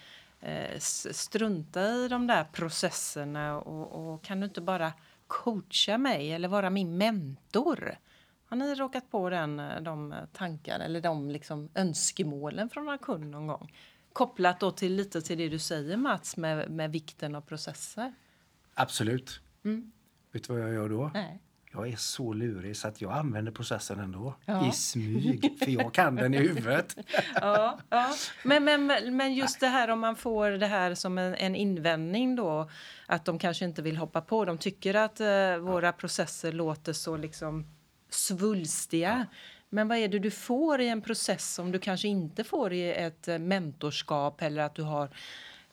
strunta 0.79 1.81
i 1.81 2.07
de 2.07 2.27
där 2.27 2.43
processerna 2.43 3.57
och, 3.57 4.13
och 4.13 4.23
kan 4.23 4.39
du 4.39 4.45
inte 4.45 4.61
bara 4.61 4.93
coacha 5.27 5.97
mig 5.97 6.31
eller 6.31 6.47
vara 6.47 6.69
min 6.69 6.97
mentor? 6.97 7.97
Har 8.45 8.57
ni 8.57 8.75
råkat 8.75 9.11
på 9.11 9.29
den, 9.29 9.59
eh, 9.59 9.81
de 9.81 10.15
tankarna 10.33 10.85
eller 10.85 11.01
de 11.01 11.31
liksom 11.31 11.69
önskemålen 11.75 12.69
från 12.69 12.85
någon 12.85 12.97
kund 12.97 13.31
någon 13.31 13.47
gång? 13.47 13.73
Kopplat 14.13 14.59
då 14.59 14.71
till 14.71 14.95
lite 14.95 15.21
till 15.21 15.37
det 15.37 15.49
du 15.49 15.59
säger 15.59 15.97
Mats 15.97 16.37
med, 16.37 16.69
med 16.69 16.91
vikten 16.91 17.35
av 17.35 17.41
processer. 17.41 18.13
Absolut. 18.73 19.39
Mm. 19.65 19.91
Vet 20.31 20.47
du 20.47 20.53
vad 20.53 20.61
jag 20.61 20.73
gör 20.73 20.89
då? 20.89 21.11
Nej. 21.13 21.41
Jag 21.77 21.87
är 21.87 21.95
så 21.95 22.33
lurig 22.33 22.77
så 22.77 22.87
att 22.87 23.01
jag 23.01 23.11
använder 23.11 23.51
processen 23.51 23.99
ändå. 23.99 24.33
Ja. 24.45 24.69
I 24.69 24.71
smyg. 24.71 25.59
För 25.59 25.71
jag 25.71 25.93
kan 25.93 26.15
den 26.15 26.33
i 26.33 26.37
huvudet. 26.37 26.97
Ja, 27.41 27.79
ja. 27.89 28.15
Men, 28.43 28.63
men, 28.63 28.87
men 29.17 29.33
just 29.33 29.59
det 29.59 29.67
här 29.67 29.87
om 29.87 29.99
man 29.99 30.15
får 30.15 30.49
det 30.51 30.67
här 30.67 30.95
som 30.95 31.17
en, 31.17 31.35
en 31.35 31.55
invändning 31.55 32.35
då 32.35 32.69
att 33.05 33.25
de 33.25 33.39
kanske 33.39 33.65
inte 33.65 33.81
vill 33.81 33.97
hoppa 33.97 34.21
på. 34.21 34.45
De 34.45 34.57
tycker 34.57 34.93
att 34.93 35.19
eh, 35.19 35.57
våra 35.57 35.91
processer 35.91 36.51
låter 36.51 36.93
så 36.93 37.17
liksom 37.17 37.65
svulstiga. 38.09 39.27
Men 39.69 39.87
vad 39.87 39.97
är 39.97 40.07
det 40.07 40.19
du 40.19 40.31
får 40.31 40.81
i 40.81 40.89
en 40.89 41.01
process 41.01 41.53
som 41.53 41.71
du 41.71 41.79
kanske 41.79 42.07
inte 42.07 42.43
får 42.43 42.73
i 42.73 42.93
ett 42.93 43.27
eh, 43.27 43.39
mentorskap 43.39 44.41
eller 44.41 44.61
att 44.61 44.75
du 44.75 44.83
har 44.83 45.09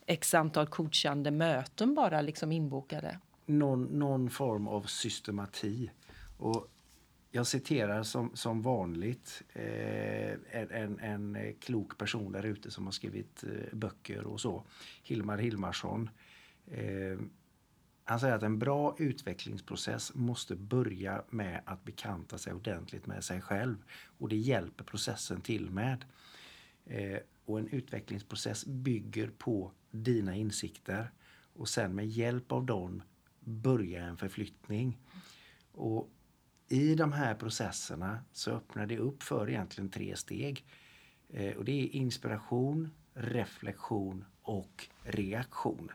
x 0.06 0.34
antal 0.34 0.66
coachande 0.66 1.30
möten 1.30 1.94
bara 1.94 2.20
liksom 2.20 2.52
inbokade? 2.52 3.18
Någon, 3.46 3.84
någon 3.84 4.30
form 4.30 4.68
av 4.68 4.82
systemati. 4.82 5.90
Och 6.38 6.68
jag 7.30 7.46
citerar 7.46 8.02
som, 8.02 8.36
som 8.36 8.62
vanligt 8.62 9.42
eh, 9.52 10.32
en, 10.50 10.98
en, 11.00 11.54
klok 11.60 11.98
person 11.98 12.32
där 12.32 12.46
ute 12.46 12.70
som 12.70 12.84
har 12.84 12.92
skrivit 12.92 13.44
eh, 13.44 13.76
böcker 13.76 14.24
och 14.24 14.40
så. 14.40 14.64
Hilmar 15.02 15.38
Hilmarsson. 15.38 16.10
Eh, 16.66 17.18
han 18.04 18.20
säger 18.20 18.34
att 18.34 18.42
en 18.42 18.58
bra 18.58 18.96
utvecklingsprocess 18.98 20.14
måste 20.14 20.56
börja 20.56 21.24
med 21.30 21.62
att 21.64 21.84
bekanta 21.84 22.38
sig 22.38 22.52
ordentligt 22.52 23.06
med 23.06 23.24
sig 23.24 23.40
själv. 23.40 23.76
Och 24.18 24.28
det 24.28 24.36
hjälper 24.36 24.84
processen 24.84 25.40
till 25.40 25.70
med. 25.70 26.04
Eh, 26.86 27.18
och 27.44 27.58
en 27.58 27.68
utvecklingsprocess 27.68 28.66
bygger 28.66 29.30
på 29.38 29.72
dina 29.90 30.36
insikter 30.36 31.10
och 31.52 31.68
sen 31.68 31.94
med 31.94 32.06
hjälp 32.06 32.52
av 32.52 32.66
dem 32.66 33.02
börja 33.44 34.04
en 34.04 34.16
förflyttning. 34.16 34.98
Och 35.72 36.10
i 36.68 36.94
de 36.94 37.12
här 37.12 37.34
processerna 37.34 38.18
så 38.32 38.50
öppnar 38.50 38.86
det 38.86 38.98
upp 38.98 39.22
för 39.22 39.50
egentligen 39.50 39.90
tre 39.90 40.16
steg. 40.16 40.66
Eh, 41.28 41.56
och 41.56 41.64
det 41.64 41.72
är 41.72 41.94
inspiration, 41.94 42.90
reflektion 43.14 44.24
och 44.42 44.88
reaktion. 45.02 45.90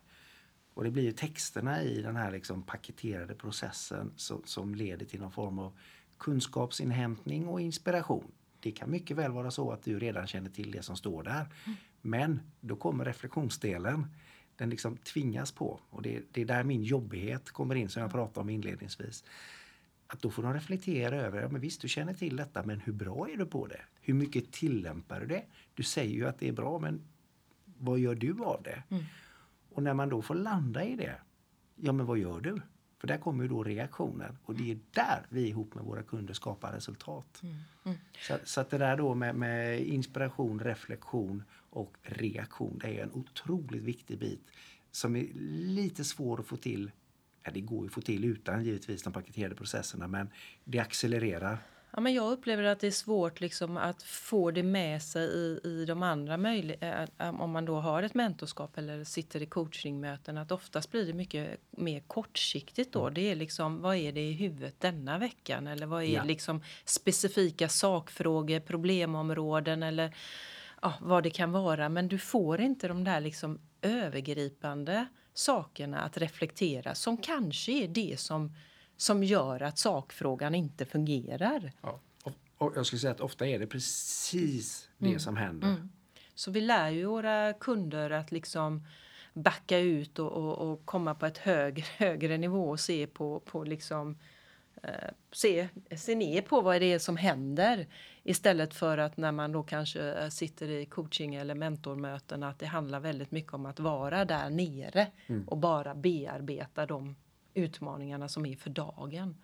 Och 0.73 0.83
det 0.83 0.91
blir 0.91 1.03
ju 1.03 1.11
texterna 1.11 1.83
i 1.83 2.01
den 2.01 2.15
här 2.15 2.31
liksom 2.31 2.63
paketerade 2.63 3.35
processen 3.35 4.13
som, 4.15 4.41
som 4.45 4.75
leder 4.75 5.05
till 5.05 5.19
någon 5.19 5.31
form 5.31 5.59
av 5.59 5.77
kunskapsinhämtning 6.17 7.47
och 7.47 7.61
inspiration. 7.61 8.31
Det 8.59 8.71
kan 8.71 8.91
mycket 8.91 9.17
väl 9.17 9.31
vara 9.31 9.51
så 9.51 9.71
att 9.71 9.83
du 9.83 9.99
redan 9.99 10.27
känner 10.27 10.49
till 10.49 10.71
det 10.71 10.83
som 10.83 10.95
står 10.95 11.23
där. 11.23 11.47
Men 12.01 12.39
då 12.61 12.75
kommer 12.75 13.05
reflektionsdelen. 13.05 14.07
Den 14.59 14.69
liksom 14.69 14.97
tvingas 14.97 15.51
på. 15.51 15.79
Och 15.89 16.01
det, 16.01 16.23
det 16.31 16.41
är 16.41 16.45
där 16.45 16.63
min 16.63 16.83
jobbighet 16.83 17.51
kommer 17.51 17.75
in 17.75 17.89
som 17.89 18.01
jag 18.01 18.11
pratade 18.11 18.39
om 18.39 18.49
inledningsvis. 18.49 19.23
att 20.07 20.21
då 20.21 20.31
får 20.31 20.43
de 20.43 20.53
reflektera 20.53 21.15
över, 21.15 21.41
ja 21.41 21.49
men 21.49 21.61
visst 21.61 21.81
du 21.81 21.87
känner 21.87 22.13
till 22.13 22.35
detta 22.35 22.63
men 22.63 22.79
hur 22.79 22.93
bra 22.93 23.29
är 23.29 23.37
du 23.37 23.45
på 23.45 23.67
det? 23.67 23.81
Hur 24.01 24.13
mycket 24.13 24.51
tillämpar 24.51 25.19
du 25.19 25.25
det? 25.25 25.43
Du 25.73 25.83
säger 25.83 26.15
ju 26.15 26.27
att 26.27 26.39
det 26.39 26.47
är 26.47 26.51
bra 26.51 26.79
men 26.79 27.01
vad 27.77 27.99
gör 27.99 28.15
du 28.15 28.43
av 28.43 28.63
det? 28.63 28.83
Mm. 28.89 29.03
Och 29.69 29.83
när 29.83 29.93
man 29.93 30.09
då 30.09 30.21
får 30.21 30.35
landa 30.35 30.85
i 30.85 30.95
det, 30.95 31.15
ja 31.75 31.91
men 31.91 32.05
vad 32.05 32.17
gör 32.17 32.41
du? 32.41 32.61
För 32.99 33.07
där 33.07 33.17
kommer 33.17 33.43
ju 33.43 33.49
då 33.49 33.63
reaktionen 33.63 34.37
och 34.45 34.55
det 34.55 34.71
är 34.71 34.79
där 34.91 35.25
vi 35.29 35.47
ihop 35.47 35.75
med 35.75 35.83
våra 35.83 36.03
kunder 36.03 36.33
skapar 36.33 36.71
resultat. 36.71 37.41
Mm. 37.83 37.97
Så, 38.27 38.37
så 38.43 38.61
att 38.61 38.69
det 38.69 38.77
där 38.77 38.97
då 38.97 39.15
med, 39.15 39.35
med 39.35 39.81
inspiration, 39.81 40.59
reflektion 40.59 41.43
och 41.69 41.97
reaktion, 42.01 42.79
det 42.81 42.99
är 42.99 43.03
en 43.03 43.11
otroligt 43.13 43.83
viktig 43.83 44.19
bit 44.19 44.47
som 44.91 45.15
är 45.15 45.27
lite 45.49 46.03
svår 46.03 46.39
att 46.39 46.45
få 46.45 46.57
till. 46.57 46.91
Ja, 47.43 47.51
det 47.51 47.61
går 47.61 47.79
ju 47.79 47.87
att 47.87 47.93
få 47.93 48.01
till 48.01 48.25
utan 48.25 48.65
givetvis 48.65 49.03
de 49.03 49.13
paketerade 49.13 49.55
processerna 49.55 50.07
men 50.07 50.29
det 50.63 50.79
accelererar. 50.79 51.57
Ja, 51.91 51.99
men 51.99 52.13
jag 52.13 52.31
upplever 52.31 52.63
att 52.63 52.79
det 52.79 52.87
är 52.87 52.91
svårt 52.91 53.41
liksom 53.41 53.77
att 53.77 54.03
få 54.03 54.51
det 54.51 54.63
med 54.63 55.01
sig 55.03 55.27
i, 55.27 55.59
i 55.63 55.85
de 55.85 56.03
andra 56.03 56.37
möjligheterna. 56.37 57.31
Om 57.43 57.51
man 57.51 57.65
då 57.65 57.75
har 57.79 58.03
ett 58.03 58.13
mentorskap 58.13 58.77
eller 58.77 59.03
sitter 59.03 59.41
i 59.41 59.45
coachingmöten. 59.45 60.37
Att 60.37 60.51
oftast 60.51 60.91
blir 60.91 61.05
det 61.05 61.13
mycket 61.13 61.59
mer 61.71 61.99
kortsiktigt 61.99 62.93
då. 62.93 63.09
Det 63.09 63.21
är 63.31 63.35
liksom, 63.35 63.81
vad 63.81 63.95
är 63.95 64.11
det 64.11 64.21
i 64.29 64.31
huvudet 64.33 64.75
denna 64.79 65.17
veckan? 65.17 65.67
Eller 65.67 65.85
vad 65.85 66.03
är 66.03 66.07
Ja. 66.07 66.23
liksom 66.23 66.61
specifika 66.85 67.69
sakfrågor, 67.69 68.59
problemområden 68.59 69.83
eller 69.83 70.15
ja, 70.81 70.93
vad 71.01 71.23
det 71.23 71.29
kan 71.29 71.51
vara. 71.51 71.89
Men 71.89 72.07
du 72.07 72.17
får 72.17 72.61
inte 72.61 72.87
de 72.87 73.03
där 73.03 73.21
liksom 73.21 73.59
övergripande 73.81 75.05
sakerna 75.33 75.99
att 75.99 76.17
reflektera 76.17 76.95
som 76.95 77.17
kanske 77.17 77.71
är 77.71 77.87
det 77.87 78.19
som, 78.19 78.55
som 79.01 79.23
gör 79.23 79.61
att 79.61 79.77
sakfrågan 79.77 80.55
inte 80.55 80.85
fungerar. 80.85 81.71
Ja. 81.81 81.99
Och, 82.23 82.33
och 82.57 82.73
jag 82.75 82.85
skulle 82.85 82.99
säga 82.99 83.11
att 83.11 83.19
ofta 83.19 83.47
är 83.47 83.59
det 83.59 83.67
precis 83.67 84.89
det 84.97 85.19
som 85.19 85.37
händer. 85.37 85.67
Mm. 85.67 85.89
Så 86.35 86.51
vi 86.51 86.61
lär 86.61 86.89
ju 86.89 87.05
våra 87.05 87.53
kunder 87.53 88.09
att 88.09 88.31
liksom 88.31 88.85
backa 89.33 89.77
ut 89.77 90.19
och, 90.19 90.31
och, 90.31 90.71
och 90.71 90.85
komma 90.85 91.15
på 91.15 91.25
ett 91.25 91.37
högre, 91.37 91.83
högre 91.97 92.37
nivå 92.37 92.69
och 92.69 92.79
se 92.79 93.07
på, 93.07 93.39
på 93.39 93.63
liksom 93.63 94.17
eh, 94.83 95.09
se, 95.31 95.67
se 95.95 96.15
ner 96.15 96.41
på 96.41 96.61
vad 96.61 96.81
det 96.81 96.93
är 96.93 96.99
som 96.99 97.17
händer 97.17 97.87
istället 98.23 98.73
för 98.73 98.97
att 98.97 99.17
när 99.17 99.31
man 99.31 99.51
då 99.51 99.63
kanske 99.63 100.13
eh, 100.13 100.29
sitter 100.29 100.69
i 100.69 100.85
coaching 100.85 101.35
eller 101.35 101.55
mentormöten 101.55 102.43
att 102.43 102.59
det 102.59 102.65
handlar 102.65 102.99
väldigt 102.99 103.31
mycket 103.31 103.53
om 103.53 103.65
att 103.65 103.79
vara 103.79 104.25
där 104.25 104.49
nere 104.49 105.07
och 105.47 105.57
bara 105.57 105.95
bearbeta 105.95 106.85
de 106.85 107.15
utmaningarna 107.53 108.27
som 108.27 108.45
är 108.45 108.55
för 108.55 108.69
dagen. 108.69 109.35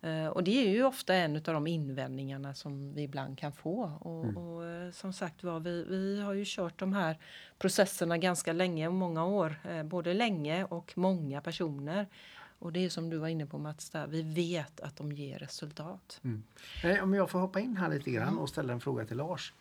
Eh, 0.00 0.26
Och 0.26 0.44
det 0.44 0.66
är 0.66 0.70
ju 0.70 0.84
ofta 0.84 1.14
en 1.14 1.36
av 1.36 1.42
de 1.42 1.66
invändningarna 1.66 2.54
som 2.54 2.94
vi 2.94 3.02
ibland 3.02 3.38
kan 3.38 3.52
få. 3.52 3.82
Och, 4.00 4.24
och 4.36 4.66
eh, 4.66 4.90
som 4.90 5.12
sagt 5.12 5.42
var, 5.44 5.60
vi, 5.60 5.84
vi 5.84 6.20
har 6.20 6.32
ju 6.32 6.44
kört 6.46 6.78
de 6.78 6.92
här 6.92 7.18
processerna 7.58 8.18
ganska 8.18 8.52
länge, 8.52 8.88
många 8.90 9.24
år. 9.24 9.54
eh, 9.64 9.82
Både 9.82 10.14
länge 10.14 10.64
och 10.64 10.92
många 10.96 11.40
personer. 11.40 12.06
Och 12.58 12.72
det 12.72 12.84
är 12.84 12.88
som 12.88 13.10
du 13.10 13.16
var 13.18 13.28
inne 13.28 13.46
på 13.46 13.58
Mats, 13.58 13.90
där, 13.90 14.06
vi 14.06 14.22
vet 14.22 14.80
att 14.80 14.96
de 14.96 15.12
ger 15.12 15.38
resultat. 15.38 16.20
Nej, 16.84 17.02
Om 17.02 17.14
jag 17.14 17.30
får 17.30 17.38
hoppa 17.38 17.60
in 17.60 17.76
här 17.76 17.88
lite 17.88 18.10
grann 18.10 18.38
och 18.38 18.48
ställa 18.48 18.72
en 18.72 18.80
fråga 18.80 19.04
till 19.06 19.16
Lars. 19.16 19.54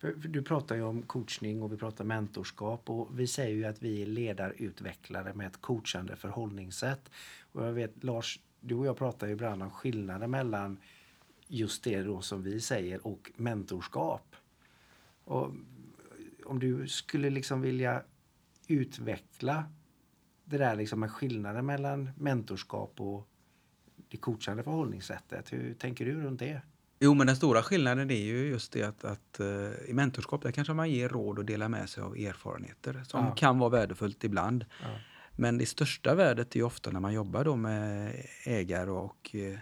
För, 0.00 0.12
för 0.12 0.28
du 0.28 0.42
pratar 0.42 0.76
ju 0.76 0.82
om 0.82 1.02
coachning 1.02 1.62
och 1.62 1.72
vi 1.72 1.76
pratar 1.76 2.04
mentorskap 2.04 2.90
och 2.90 3.20
vi 3.20 3.26
säger 3.26 3.56
ju 3.56 3.64
att 3.64 3.82
vi 3.82 4.02
är 4.02 4.06
ledarutvecklare 4.06 5.34
med 5.34 5.46
ett 5.46 5.60
coachande 5.60 6.16
förhållningssätt. 6.16 7.10
Och 7.52 7.66
jag 7.66 7.72
vet 7.72 8.04
Lars, 8.04 8.40
du 8.60 8.74
och 8.74 8.86
jag 8.86 8.96
pratar 8.96 9.26
ju 9.26 9.32
ibland 9.32 9.62
om 9.62 9.70
skillnaden 9.70 10.30
mellan 10.30 10.78
just 11.48 11.84
det 11.84 12.02
då 12.02 12.20
som 12.20 12.42
vi 12.42 12.60
säger 12.60 13.06
och 13.06 13.30
mentorskap. 13.36 14.36
Och 15.24 15.50
om 16.44 16.58
du 16.58 16.88
skulle 16.88 17.30
liksom 17.30 17.60
vilja 17.60 18.02
utveckla 18.68 19.64
det 20.44 20.58
där 20.58 20.76
liksom 20.76 21.00
med 21.00 21.10
skillnaden 21.10 21.66
mellan 21.66 22.10
mentorskap 22.18 23.00
och 23.00 23.28
det 24.08 24.16
coachande 24.16 24.62
förhållningssättet. 24.62 25.52
Hur 25.52 25.74
tänker 25.74 26.04
du 26.04 26.20
runt 26.20 26.38
det? 26.38 26.62
Jo, 27.02 27.14
men 27.14 27.26
den 27.26 27.36
stora 27.36 27.62
skillnaden 27.62 28.10
är 28.10 28.14
ju 28.14 28.46
just 28.48 28.72
det 28.72 28.82
att, 28.82 29.04
att 29.04 29.40
eh, 29.40 29.46
i 29.88 29.92
mentorskap 29.92 30.42
där 30.42 30.52
kanske 30.52 30.72
man 30.72 30.90
ger 30.90 31.08
råd 31.08 31.38
och 31.38 31.44
delar 31.44 31.68
med 31.68 31.88
sig 31.88 32.02
av 32.02 32.16
erfarenheter 32.16 33.02
som 33.06 33.24
Ja. 33.24 33.34
kan 33.34 33.58
vara 33.58 33.70
värdefullt 33.70 34.24
ibland. 34.24 34.64
Ja. 34.82 34.88
Men 35.36 35.58
det 35.58 35.66
största 35.66 36.14
värdet 36.14 36.54
är 36.54 36.58
ju 36.58 36.64
ofta 36.64 36.90
när 36.90 37.00
man 37.00 37.12
jobbar 37.12 37.44
då 37.44 37.56
med 37.56 38.12
ägare 38.44 38.90
och 38.90 39.34
eh, 39.34 39.58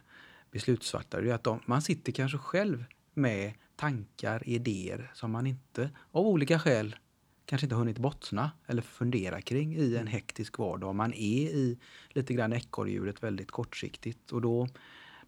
beslutsfattare. 0.51 1.23
Det 1.23 1.31
är 1.31 1.35
att 1.35 1.45
de, 1.45 1.61
man 1.67 1.83
sitter 1.83 2.13
kanske 2.13 2.39
själv 2.39 2.85
med 3.15 3.53
tankar, 3.77 4.43
idéer 4.49 5.11
som 5.15 5.31
man 5.31 5.47
inte 5.47 5.91
av 6.13 6.27
olika 6.27 6.59
skäl 6.59 6.97
kanske 7.45 7.65
inte 7.65 7.75
hunnit 7.77 7.99
bottna 7.99 8.51
eller 8.67 8.83
fundera 8.83 9.41
kring 9.41 9.77
i 9.77 9.97
en 9.97 10.07
hektisk 10.07 10.59
vardag. 10.59 10.95
Man 10.95 11.13
är 11.13 11.49
i 11.49 11.79
lite 12.09 12.35
grann 12.35 12.53
ekorrhjulet 12.53 13.23
väldigt 13.23 13.51
kortsiktigt 13.51 14.33
och 14.33 14.43
då 14.43 14.69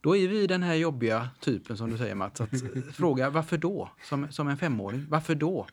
då 0.01 0.17
är 0.17 0.29
vi 0.29 0.47
den 0.47 0.63
här 0.63 0.75
jobbiga 0.75 1.29
typen 1.41 1.77
som 1.77 1.91
du 1.91 1.99
säger 1.99 2.15
Mats, 2.15 2.41
att 2.41 2.51
fråga 2.93 3.31
varför 3.31 3.59
då? 3.59 3.91
Som, 4.05 4.33
som 4.33 4.49
en 4.49 4.57
femåring, 4.57 5.07
varför 5.09 5.35
då? 5.35 5.67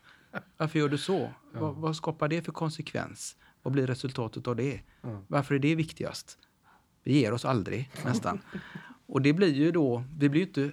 Varför 0.58 0.80
gör 0.80 0.90
du 0.90 0.98
så? 0.98 1.30
Vad, 1.52 1.76
vad 1.76 1.96
skapar 1.96 2.28
det 2.28 2.42
för 2.42 2.52
konsekvens? 2.52 3.36
Vad 3.64 3.74
blir 3.74 3.88
resultatet 3.88 4.48
av 4.48 4.56
det? 4.56 4.82
Ja. 5.02 5.24
Varför 5.28 5.56
är 5.56 5.60
det 5.60 5.76
viktigast? 5.76 6.38
Vi 7.04 7.20
ger 7.20 7.34
oss 7.34 7.46
aldrig 7.46 7.92
nästan. 8.06 8.40
Och 9.06 9.22
det 9.22 9.34
blir 9.34 9.54
ju 9.54 9.72
då, 9.72 10.04
vi 10.18 10.30
blir 10.30 10.42
ju 10.42 10.48
inte 10.48 10.72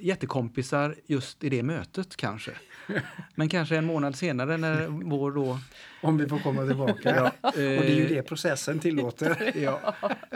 jättekompisar 0.00 0.94
just 1.06 1.44
i 1.44 1.48
det 1.48 1.62
mötet 1.62 2.16
kanske. 2.16 2.52
Men 3.34 3.48
kanske 3.48 3.76
en 3.76 3.86
månad 3.86 4.16
senare 4.16 4.56
när 4.56 4.86
vår 4.86 5.32
då 5.32 5.58
Om 6.02 6.18
vi 6.18 6.28
får 6.28 6.38
komma 6.38 6.66
tillbaka. 6.66 7.32
och 7.40 7.52
det 7.54 7.92
är 7.92 7.94
ju 7.94 8.08
det 8.08 8.22
processen 8.22 8.78
tillåter. 8.78 9.52
Ja. 9.60 9.94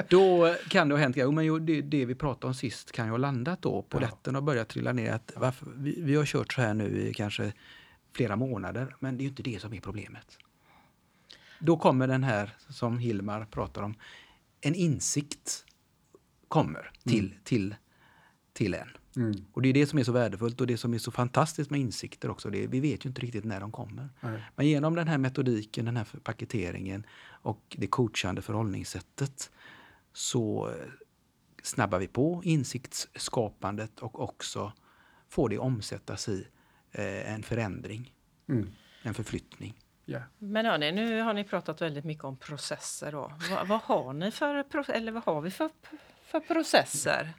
Då 0.09 0.55
kan 0.69 0.89
det 0.89 0.95
ha 0.95 1.01
hänt, 1.01 1.17
jo, 1.17 1.33
men 1.33 1.45
jo, 1.45 1.59
det, 1.59 1.83
det 1.83 2.05
vi 2.05 2.15
pratade 2.15 2.47
om 2.47 2.55
sist 2.55 2.93
kan 2.93 3.07
ju 3.07 3.11
ha 3.11 3.19
landat 3.19 3.63
då. 3.63 3.83
Polletten 3.83 4.35
har 4.35 4.43
börjat 4.43 4.69
trilla 4.69 4.93
ner. 4.93 5.13
Att 5.13 5.33
varför, 5.37 5.67
vi, 5.77 6.01
vi 6.01 6.17
har 6.17 6.25
kört 6.25 6.53
så 6.53 6.61
här 6.61 6.75
nu 6.75 7.09
i 7.09 7.15
kanske 7.15 7.53
flera 8.13 8.37
månader, 8.37 8.97
men 8.99 9.17
det 9.17 9.21
är 9.21 9.25
ju 9.25 9.29
inte 9.29 9.43
det 9.43 9.61
som 9.61 9.75
är 9.75 9.81
problemet. 9.81 10.39
Då 11.59 11.77
kommer 11.77 12.09
den 12.09 12.25
här 12.25 12.51
som 12.69 12.99
Hilmar 12.99 13.45
pratar 13.45 13.83
om, 13.83 13.95
en 14.61 14.75
insikt 14.75 15.65
kommer 16.49 16.91
till, 17.03 17.35
till, 17.45 17.75
till 18.55 18.75
en. 18.75 18.89
Mm. 19.17 19.45
Och 19.53 19.63
det 19.63 19.69
är 19.69 19.73
det 19.73 19.87
som 19.87 19.99
är 19.99 20.05
så 20.05 20.13
värdefullt 20.13 20.61
och 20.61 20.67
det 20.67 20.77
som 20.77 20.95
är 20.95 20.99
så 20.99 21.11
fantastiskt 21.11 21.71
med 21.71 21.81
insikter 21.81 22.31
också. 22.31 22.51
Det, 22.51 22.67
vi 22.67 22.81
vet 22.81 23.05
ju 23.05 23.09
inte 23.09 23.21
riktigt 23.21 23.45
när 23.45 23.61
de 23.61 23.73
kommer. 23.73 24.09
Nej. 24.21 24.43
Men 24.57 24.67
genom 24.67 24.95
den 24.95 25.09
här 25.09 25.19
metodiken, 25.19 25.85
den 25.85 25.97
här 25.97 26.07
paketeringen 26.23 27.07
och 27.27 27.77
det 27.79 27.87
coachande 27.87 28.43
förhållningssättet 28.43 29.51
så 30.13 30.69
eh, 30.71 30.75
snabbar 31.63 31.99
vi 31.99 32.07
på 32.07 32.41
insiktsskapandet 32.45 34.01
och 34.01 34.21
också 34.21 34.73
får 35.29 35.49
det 35.49 35.59
omsättas 35.59 36.29
i 36.29 36.47
eh, 36.93 37.33
en 37.35 37.43
förändring, 37.43 38.13
Mm. 38.49 38.69
en 39.03 39.15
förflyttning. 39.15 39.75
Ja. 40.05 40.21
Men 40.39 40.67
hörni, 40.67 40.93
nu 40.93 41.21
har 41.21 41.35
ni 41.35 41.45
pratat 41.45 41.83
väldigt 41.83 42.05
mycket 42.05 42.25
om 42.25 42.37
processer. 42.37 43.13
Då. 43.13 43.33
Vad, 43.51 43.69
vad 43.69 43.81
har 43.81 44.13
ni 44.13 44.31
för, 44.31 44.91
eller 44.91 45.13
vad 45.13 45.25
har 45.25 45.41
vi 45.41 45.51
för, 45.51 45.71
för 46.25 46.41
processer? 46.41 47.33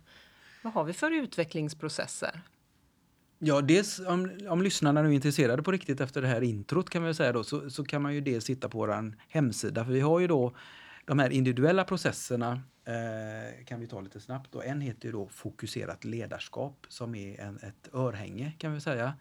Vad 0.66 0.74
har 0.74 0.84
vi 0.84 0.94
för 0.94 1.12
utvecklingsprocesser? 1.12 2.42
Ja, 3.40 3.62
dels 3.62 4.00
om, 4.00 4.40
om 4.50 4.62
lyssnarna 4.62 5.02
nu 5.02 5.10
är 5.10 5.14
intresserade 5.14 5.64
på 5.64 5.72
riktigt 5.72 6.02
efter 6.02 6.22
det 6.22 6.28
här 6.28 6.42
introt 6.42 6.90
kan 6.90 7.04
vi 7.04 7.14
säga 7.14 7.32
då, 7.32 7.44
så, 7.44 7.70
så 7.70 7.84
kan 7.84 8.02
man 8.02 8.14
ju 8.14 8.22
dels 8.22 8.46
titta 8.46 8.70
på 8.70 8.78
vår 8.78 9.14
hemsida. 9.28 9.86
För 9.86 9.92
vi 9.92 10.00
har 10.00 10.20
ju 10.20 10.28
då 10.28 10.56
de 11.06 11.20
här 11.20 11.30
individuella 11.30 11.84
processerna 11.84 12.62
eh, 12.86 13.66
kan 13.66 13.80
vi 13.80 13.88
ta 13.88 14.02
lite 14.02 14.20
snabbt. 14.20 14.56
Och 14.56 14.66
en 14.66 14.82
heter 14.82 15.06
ju 15.06 15.12
då 15.12 15.28
fokuserat 15.28 16.04
ledarskap 16.04 16.86
som 16.90 17.16
är 17.16 17.40
en, 17.42 17.58
ett 17.58 17.90
örhänge 17.94 18.54
kan 18.58 18.74
vi 18.74 18.82
säga. 18.82 19.14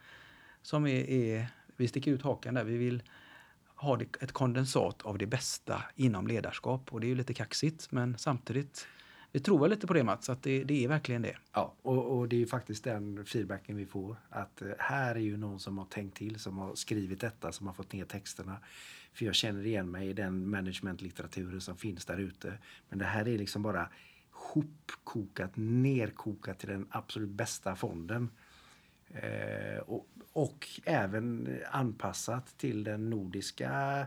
Som 0.63 0.87
är, 0.87 1.11
är, 1.11 1.47
vi 1.77 1.89
sticker 1.89 2.11
ut 2.11 2.23
hakan 2.23 2.55
där. 2.55 2.65
Vi 2.65 2.77
vill 2.77 3.03
ha 3.75 4.01
ett 4.21 4.33
kondensat 4.33 5.03
av 5.03 5.19
det 5.19 5.27
bästa 5.27 5.83
inom 5.95 6.27
ledarskap. 6.27 6.93
Och 6.93 7.01
det 7.01 7.07
är 7.07 7.09
ju 7.09 7.15
lite 7.15 7.35
kaxigt 7.35 7.93
men 7.93 8.19
samtidigt 8.19 8.87
vi 9.35 9.41
tror 9.41 9.59
väl 9.59 9.71
lite 9.71 9.87
på 9.87 9.93
det 9.93 10.05
Mats, 10.05 10.31
att 10.31 10.43
det, 10.43 10.65
det 10.65 10.85
är 10.85 10.89
verkligen 10.89 11.23
det. 11.23 11.37
Ja, 11.53 11.75
och, 11.83 12.19
och 12.19 12.29
det 12.29 12.37
är 12.37 12.39
ju 12.39 12.47
faktiskt 12.47 12.85
den 12.85 13.25
feedbacken 13.25 13.77
vi 13.77 13.87
får. 13.87 14.17
Att 14.29 14.63
eh, 14.63 14.69
här 14.79 15.15
är 15.15 15.21
ju 15.21 15.37
någon 15.37 15.61
som 15.61 15.79
har 15.79 15.85
tänkt 15.85 16.17
till, 16.17 16.39
som 16.39 16.59
har 16.59 16.75
skrivit 16.75 17.21
detta, 17.21 17.53
som 17.53 17.67
har 17.67 17.75
fått 17.75 17.93
ner 17.93 18.05
texterna. 18.05 18.59
För 19.13 19.25
jag 19.25 19.35
känner 19.35 19.67
igen 19.67 19.91
mig 19.91 20.09
i 20.09 20.13
den 20.13 20.49
managementlitteraturen 20.51 21.61
som 21.61 21.77
finns 21.77 22.05
där 22.05 22.19
ute. 22.19 22.59
Men 22.89 22.99
det 22.99 23.05
här 23.05 23.29
är 23.29 23.39
liksom 23.39 23.63
bara 23.63 23.89
hopkokat, 24.31 25.51
nerkokat 25.55 26.59
till 26.59 26.69
den 26.69 26.87
absolut 26.91 27.31
bästa 27.31 27.77
fonden. 27.77 28.31
Eh, 29.09 29.79
och, 29.79 30.09
och 30.33 30.69
även 30.85 31.59
anpassat 31.71 32.59
till 32.59 32.85
den 32.85 33.11
nordiska 33.11 33.99
eh, 34.01 34.07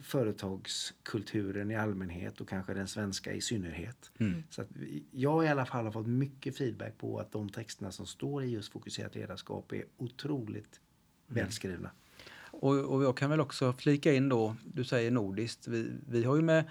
företagskulturen 0.00 1.70
i 1.70 1.76
allmänhet 1.76 2.40
och 2.40 2.48
kanske 2.48 2.74
den 2.74 2.88
svenska 2.88 3.32
i 3.32 3.40
synnerhet. 3.40 4.10
Mm. 4.18 4.42
Så 4.50 4.64
jag 5.10 5.44
i 5.44 5.48
alla 5.48 5.66
fall 5.66 5.84
har 5.84 5.92
fått 5.92 6.06
mycket 6.06 6.56
feedback 6.58 6.98
på 6.98 7.20
att 7.20 7.32
de 7.32 7.48
texterna 7.48 7.92
som 7.92 8.06
står 8.06 8.44
i 8.44 8.46
just 8.46 8.72
fokuserat 8.72 9.14
ledarskap 9.14 9.72
är 9.72 9.84
otroligt 9.96 10.80
välskrivna. 11.26 11.90
Och, 12.50 12.74
och 12.74 13.04
jag 13.04 13.16
kan 13.16 13.30
väl 13.30 13.40
också 13.40 13.72
flika 13.72 14.12
in 14.12 14.28
då, 14.28 14.56
du 14.64 14.84
säger 14.84 15.10
nordiskt, 15.10 15.68
vi, 15.68 15.90
vi 16.08 16.24
har 16.24 16.36
ju 16.36 16.42
med 16.42 16.58
eh, 16.58 16.64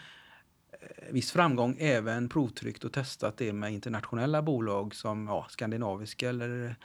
viss 1.11 1.31
framgång 1.31 1.77
även 1.79 2.29
provtryckt 2.29 2.83
och 2.83 2.93
testat 2.93 3.37
det 3.37 3.53
med 3.53 3.73
internationella 3.73 4.41
bolag 4.41 4.95
som 4.95 5.27
ja, 5.27 5.45
skandinaviska 5.49 6.29
eller 6.29 6.75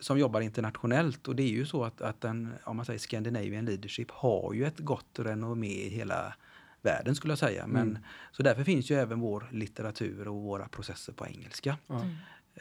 som 0.00 0.18
jobbar 0.18 0.40
internationellt. 0.40 1.28
Och 1.28 1.36
det 1.36 1.42
är 1.42 1.48
ju 1.48 1.66
så 1.66 1.84
att, 1.84 2.00
att 2.00 2.20
den, 2.20 2.54
om 2.64 2.76
man 2.76 2.86
säger 2.86 2.98
Scandinavian 2.98 3.64
Leadership 3.64 4.10
har 4.10 4.52
ju 4.54 4.64
ett 4.64 4.78
gott 4.78 5.18
renommé 5.18 5.66
i 5.86 5.88
hela 5.88 6.34
världen 6.82 7.14
skulle 7.14 7.32
jag 7.32 7.38
säga. 7.38 7.66
Men, 7.66 7.82
Mm. 7.88 8.02
Så 8.32 8.42
därför 8.42 8.64
finns 8.64 8.90
ju 8.90 8.96
även 8.96 9.20
vår 9.20 9.48
litteratur 9.52 10.28
och 10.28 10.42
våra 10.42 10.68
processer 10.68 11.12
på 11.12 11.26
engelska. 11.26 11.76
Ja. 11.86 12.04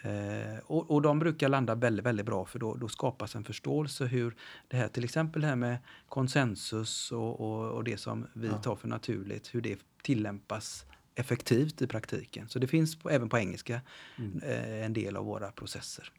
Eh, 0.10 0.60
och, 0.66 0.92
och 0.92 1.02
de 1.02 1.20
brukar 1.20 1.50
landa 1.50 1.76
väldigt, 1.76 2.06
väldigt 2.06 2.26
bra 2.26 2.46
för 2.46 2.60
då, 2.60 2.76
då 2.76 2.88
skapas 2.88 3.36
en 3.36 3.44
förståelse 3.44 4.06
hur 4.06 4.36
det 4.68 4.78
här 4.78 4.88
till 4.88 5.04
exempel 5.04 5.42
det 5.42 5.48
här 5.48 5.56
med 5.56 5.78
konsensus 6.10 7.12
och, 7.12 7.40
och, 7.42 7.72
och 7.72 7.84
det 7.84 7.98
som 7.98 8.28
vi 8.34 8.48
Ja. 8.48 8.58
tar 8.58 8.76
för 8.76 8.88
naturligt, 8.88 9.56
hur 9.56 9.62
det 9.62 9.78
tillämpas 10.04 10.86
effektivt 11.16 11.82
i 11.82 11.88
praktiken. 11.88 12.50
Så 12.50 12.60
det 12.60 12.68
finns 12.68 12.96
på, 13.00 13.10
även 13.10 13.30
på 13.30 13.38
engelska 13.38 13.82
Mm. 14.18 14.42
eh, 14.44 14.86
en 14.86 14.94
del 14.94 15.16
av 15.16 15.26
våra 15.26 15.52
processer. 15.52 16.12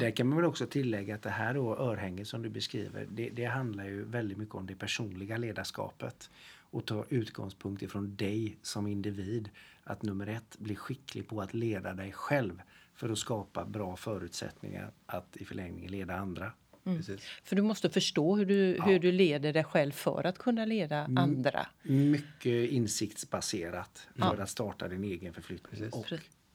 Där 0.00 0.10
kan 0.10 0.26
man 0.28 0.36
väl 0.36 0.44
också 0.46 0.66
tillägga 0.66 1.14
att 1.14 1.22
det 1.22 1.30
här 1.30 1.54
då, 1.54 1.76
örhänget 1.76 2.28
som 2.28 2.42
du 2.42 2.48
beskriver, 2.48 3.06
det, 3.10 3.30
det 3.30 3.44
handlar 3.44 3.84
ju 3.84 4.04
väldigt 4.04 4.38
mycket 4.38 4.54
om 4.54 4.66
det 4.66 4.74
personliga 4.74 5.36
ledarskapet. 5.36 6.30
Och 6.70 6.86
ta 6.86 7.04
utgångspunkt 7.08 7.82
ifrån 7.82 8.16
dig 8.16 8.56
som 8.62 8.86
individ. 8.86 9.50
Att 9.84 10.02
nummer 10.02 10.26
ett, 10.26 10.58
bli 10.58 10.76
skicklig 10.76 11.28
på 11.28 11.40
att 11.40 11.54
leda 11.54 11.94
dig 11.94 12.12
själv 12.12 12.62
för 12.94 13.08
att 13.08 13.18
skapa 13.18 13.64
bra 13.64 13.96
förutsättningar 13.96 14.90
att 15.06 15.36
i 15.36 15.44
förlängningen 15.44 15.90
leda 15.90 16.16
andra. 16.16 16.52
Precis. 16.96 17.20
För 17.44 17.56
du 17.56 17.62
måste 17.62 17.90
förstå 17.90 18.36
hur 18.36 18.46
du, 18.46 18.76
Ja. 18.76 18.84
hur 18.84 18.98
du 18.98 19.12
leder 19.12 19.52
dig 19.52 19.64
själv 19.64 19.92
för 19.92 20.26
att 20.26 20.38
kunna 20.38 20.64
leda 20.64 20.96
Mm. 20.98 21.18
andra. 21.18 21.66
Mycket 21.82 22.70
insiktsbaserat 22.70 24.08
för 24.14 24.36
Ja. 24.36 24.42
att 24.42 24.50
starta 24.50 24.88
din 24.88 25.04
egen 25.04 25.32
förflyttning 25.32 25.70
Precis. 25.70 25.94
och 25.94 26.12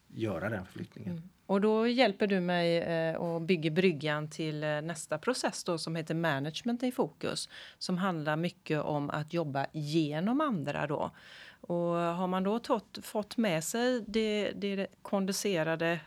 göra 0.07 0.49
den 0.49 0.65
förflyttningen. 0.65 1.29
Och 1.45 1.61
då 1.61 1.87
hjälper 1.87 2.27
du 2.27 2.39
mig 2.39 2.77
eh, 2.77 3.15
och 3.15 3.41
bygger 3.41 3.71
bryggan 3.71 4.29
till 4.29 4.63
eh, 4.63 4.81
nästa 4.81 5.17
process 5.17 5.63
då, 5.63 5.77
som 5.77 5.95
heter 5.95 6.15
Management 6.15 6.83
i 6.83 6.91
fokus. 6.91 7.49
Som 7.77 7.97
handlar 7.97 8.35
mycket 8.35 8.81
om 8.81 9.09
att 9.09 9.33
jobba 9.33 9.65
genom 9.71 10.41
andra. 10.41 10.87
Då. 10.87 11.11
Och 11.61 11.77
har 11.95 12.27
man 12.27 12.43
då 12.43 12.59
tått, 12.59 12.99
fått 13.01 13.37
med 13.37 13.63
sig 13.63 14.03
det, 14.07 14.51
det 14.55 14.87
kondenserade 15.01 15.99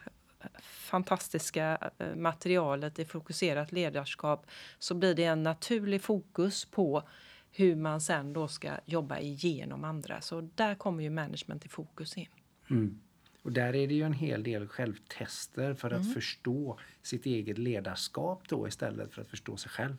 fantastiska 0.62 1.90
eh, 1.98 2.14
materialet 2.16 2.98
i 2.98 3.04
fokuserat 3.04 3.72
ledarskap 3.72 4.46
så 4.78 4.94
blir 4.94 5.14
det 5.14 5.24
en 5.24 5.42
naturlig 5.42 6.02
fokus 6.02 6.64
på 6.64 7.02
hur 7.50 7.76
man 7.76 8.00
sen 8.00 8.32
då 8.32 8.48
ska 8.48 8.70
jobba 8.84 9.18
igenom 9.18 9.84
andra. 9.84 10.20
Så 10.20 10.48
där 10.54 10.74
kommer 10.74 11.02
ju 11.02 11.10
management 11.10 11.66
i 11.66 11.68
fokus 11.68 12.16
in. 12.16 12.26
Mm. 12.70 13.00
Och 13.44 13.52
där 13.52 13.74
är 13.74 13.88
det 13.88 13.94
ju 13.94 14.02
en 14.02 14.12
hel 14.12 14.42
del 14.42 14.68
självtester 14.68 15.74
för 15.74 15.90
att 15.90 16.14
förstå 16.14 16.78
sitt 17.02 17.26
eget 17.26 17.58
ledarskap 17.58 18.48
då 18.48 18.68
istället 18.68 19.12
för 19.12 19.22
att 19.22 19.28
förstå 19.28 19.56
sig 19.56 19.70
själv. 19.70 19.96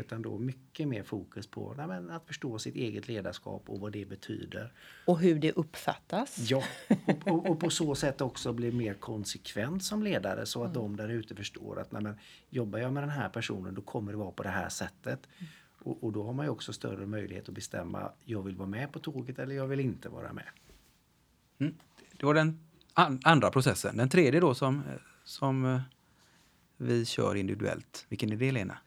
Utan 0.00 0.22
då 0.22 0.38
mycket 0.38 0.88
mer 0.88 1.02
fokus 1.02 1.46
på 1.46 1.74
nej, 1.76 1.86
men 1.86 2.10
att 2.10 2.26
förstå 2.26 2.58
sitt 2.58 2.76
eget 2.76 3.08
ledarskap 3.08 3.62
och 3.66 3.80
vad 3.80 3.92
det 3.92 4.04
betyder. 4.04 4.72
Och 5.06 5.18
hur 5.18 5.38
det 5.38 5.52
uppfattas. 5.52 6.50
Ja, 6.50 6.62
och, 7.06 7.28
och, 7.28 7.50
och 7.50 7.60
på 7.60 7.70
så 7.70 7.94
sätt 7.94 8.20
också 8.20 8.52
bli 8.52 8.72
mer 8.72 8.94
konsekvent 8.94 9.84
som 9.84 10.02
ledare 10.02 10.46
så 10.46 10.64
att 10.64 10.74
de 10.74 10.96
där 10.96 11.08
ute 11.08 11.34
förstår 11.34 11.80
att 11.80 11.92
nej, 11.92 12.02
men, 12.02 12.18
jobbar 12.50 12.78
jag 12.78 12.92
med 12.92 13.02
den 13.02 13.10
här 13.10 13.28
personen 13.28 13.74
då 13.74 13.82
kommer 13.82 14.12
det 14.12 14.18
vara 14.18 14.32
på 14.32 14.42
det 14.42 14.48
här 14.48 14.68
sättet. 14.68 15.28
Och, 15.78 16.04
och 16.04 16.12
då 16.12 16.22
har 16.22 16.32
man 16.32 16.46
ju 16.46 16.50
också 16.50 16.72
större 16.72 17.06
möjlighet 17.06 17.48
att 17.48 17.54
bestämma 17.54 18.12
jag 18.24 18.42
vill 18.42 18.56
vara 18.56 18.68
med 18.68 18.92
på 18.92 18.98
tåget 18.98 19.38
eller 19.38 19.54
jag 19.54 19.66
vill 19.66 19.80
inte 19.80 20.08
vara 20.08 20.32
med. 20.32 20.48
Det 22.18 22.26
var 22.26 22.34
den 22.34 22.60
an- 22.94 23.20
andra 23.24 23.50
processen. 23.50 23.96
Den 23.96 24.08
tredje 24.08 24.40
då 24.40 24.54
som, 24.54 24.82
som 25.24 25.64
eh, 25.74 25.80
vi 26.76 27.04
kör 27.04 27.34
individuellt. 27.34 28.06
Vilken 28.08 28.32
är 28.32 28.36
det 28.36 28.52
Lena? 28.52 28.78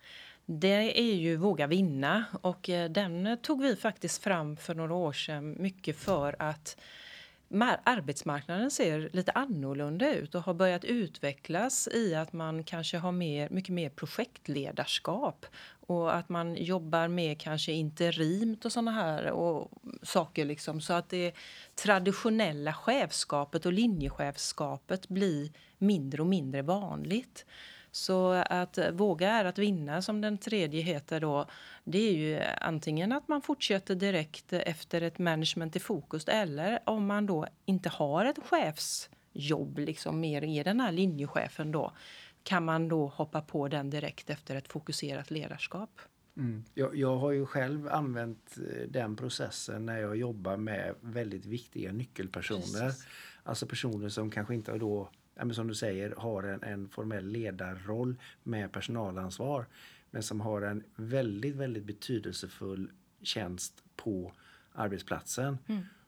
Det 0.45 0.99
är 0.99 1.15
ju 1.15 1.35
Våga 1.35 1.67
vinna 1.67 2.23
och 2.41 2.69
eh, 2.69 2.89
den 2.89 3.37
tog 3.41 3.61
vi 3.61 3.75
faktiskt 3.75 4.23
fram 4.23 4.57
för 4.57 4.75
några 4.75 4.93
år 4.93 5.13
sedan 5.13 5.55
mycket 5.59 5.97
för 5.97 6.35
att 6.39 6.77
arbetsmarknaden 7.83 8.71
ser 8.71 9.09
lite 9.13 9.31
annorlunda 9.31 10.13
ut 10.13 10.35
och 10.35 10.43
har 10.43 10.53
börjat 10.53 10.83
utvecklas 10.83 11.87
i 11.87 12.15
att 12.15 12.33
man 12.33 12.63
kanske 12.63 12.97
har 12.97 13.11
mer, 13.11 13.49
mycket 13.49 13.73
mer 13.73 13.89
projektledarskap 13.89 15.45
och 15.87 16.15
att 16.15 16.29
man 16.29 16.55
jobbar 16.55 17.07
med 17.07 17.39
kanske 17.41 17.71
interimt 17.71 18.65
och 18.65 18.71
såna 18.71 18.91
här 18.91 19.31
och 19.31 19.71
saker 20.03 20.45
liksom 20.45 20.81
så 20.81 20.93
att 20.93 21.09
det 21.09 21.35
traditionella 21.75 22.73
chefskapet 22.73 23.65
och 23.65 23.73
linjechefskapet 23.73 25.07
blir 25.07 25.51
mindre 25.77 26.21
och 26.21 26.27
mindre 26.27 26.61
vanligt. 26.61 27.45
Så 27.97 28.31
att 28.31 28.79
våga 28.93 29.29
är 29.29 29.45
att 29.45 29.57
vinna, 29.57 30.01
som 30.01 30.21
den 30.21 30.37
tredje 30.37 30.81
heter 30.81 31.19
då, 31.19 31.45
det 31.83 31.97
är 31.97 32.13
ju 32.13 32.39
antingen 32.61 33.11
att 33.11 33.27
man 33.27 33.41
fortsätter 33.41 33.95
direkt 33.95 34.53
efter 34.53 35.01
ett 35.01 35.19
management 35.19 35.75
i 35.75 35.79
fokus 35.79 36.27
eller 36.27 36.79
om 36.85 37.05
man 37.05 37.25
då 37.25 37.47
inte 37.65 37.89
har 37.89 38.25
ett 38.25 38.39
chefsjobb, 38.43 39.79
liksom 39.79 40.19
mer 40.19 40.43
är 40.43 40.63
den 40.63 40.79
här 40.79 40.91
linjechefen 40.91 41.71
då, 41.71 41.91
kan 42.43 42.65
man 42.65 42.87
då 42.87 43.07
hoppa 43.07 43.41
på 43.41 43.67
den 43.67 43.89
direkt 43.89 44.29
efter 44.29 44.55
ett 44.55 44.67
fokuserat 44.67 45.31
ledarskap. 45.31 46.01
Jag, 46.73 46.95
jag 46.95 47.17
har 47.17 47.31
ju 47.31 47.45
själv 47.45 47.87
använt 47.87 48.57
eh, 48.57 48.87
den 48.89 49.15
processen 49.15 49.85
när 49.85 49.99
jag 49.99 50.17
jobbar 50.17 50.57
med 50.57 50.95
väldigt 51.01 51.45
viktiga 51.45 51.91
nyckelpersoner. 51.91 52.87
Precis. 52.87 53.07
Alltså 53.43 53.65
personer 53.67 54.09
som 54.09 54.31
kanske 54.31 54.55
inte 54.55 54.77
då, 54.77 55.09
ja, 55.39 55.53
som 55.53 55.67
du 55.67 55.75
säger, 55.75 56.15
har 56.17 56.43
en, 56.43 56.63
en 56.63 56.89
formell 56.89 57.27
ledarroll 57.27 58.15
med 58.43 58.71
personalansvar. 58.71 59.65
Men 60.11 60.23
som 60.23 60.41
har 60.41 60.61
en 60.61 60.83
väldigt, 60.95 61.55
väldigt 61.55 61.83
betydelsefull 61.83 62.91
tjänst 63.21 63.83
på 63.95 64.33
arbetsplatsen. 64.71 65.57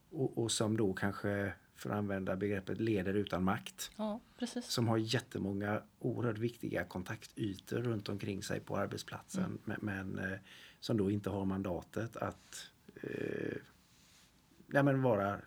Och, 0.10 0.38
och 0.38 0.52
som 0.52 0.78
då 0.78 0.94
kanske, 0.94 1.54
för 1.76 1.90
att 1.90 1.96
använda 1.96 2.36
begreppet, 2.36 2.80
leder 2.80 3.14
utan 3.14 3.44
makt 3.44 3.92
Ja, 3.96 4.20
som 4.64 4.88
har 4.88 4.98
jättemånga 4.98 5.82
oerhört 6.00 6.38
viktiga 6.38 6.84
kontaktytor 6.84 7.78
runt 7.78 8.10
omkring 8.10 8.44
sig 8.44 8.60
på 8.60 8.78
arbetsplatsen 8.78 9.60
men, 9.66 9.78
men 9.82 10.20
eh, 10.20 10.40
som 10.80 10.98
då 10.98 11.12
inte 11.12 11.30
har 11.30 11.46
mandatet 11.46 12.18
att 12.18 12.72
eh, 12.96 13.58
nej, 14.68 14.84
men 14.84 15.02
vara 15.02 15.40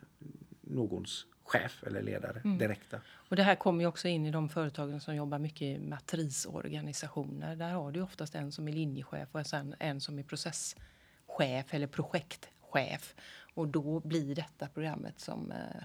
någons 0.60 1.26
chef 1.42 1.84
eller 1.86 2.02
ledare 2.02 2.40
direkta. 2.58 3.00
Och 3.32 3.36
det 3.36 3.42
här 3.42 3.54
kommer 3.54 3.80
ju 3.80 3.86
också 3.86 4.08
in 4.08 4.26
i 4.26 4.30
de 4.30 4.48
företagen 4.48 5.00
som 5.00 5.14
jobbar 5.14 5.38
mycket 5.38 5.62
i 5.62 5.78
matrisorganisationer. 5.78 7.56
Där 7.56 7.70
har 7.70 7.92
du 7.92 8.02
oftast 8.02 8.34
en 8.34 8.52
som 8.52 8.68
är 8.68 8.72
linjechef 8.72 9.28
och 9.32 9.46
sen 9.46 9.74
en 9.78 10.00
som 10.00 10.18
är 10.18 10.22
processchef 10.22 11.74
eller 11.74 11.86
projektchef. 11.86 13.14
Och 13.54 13.68
då 13.68 14.00
blir 14.00 14.34
detta 14.34 14.68
programmet 14.68 15.20
som 15.20 15.52
eh, 15.52 15.82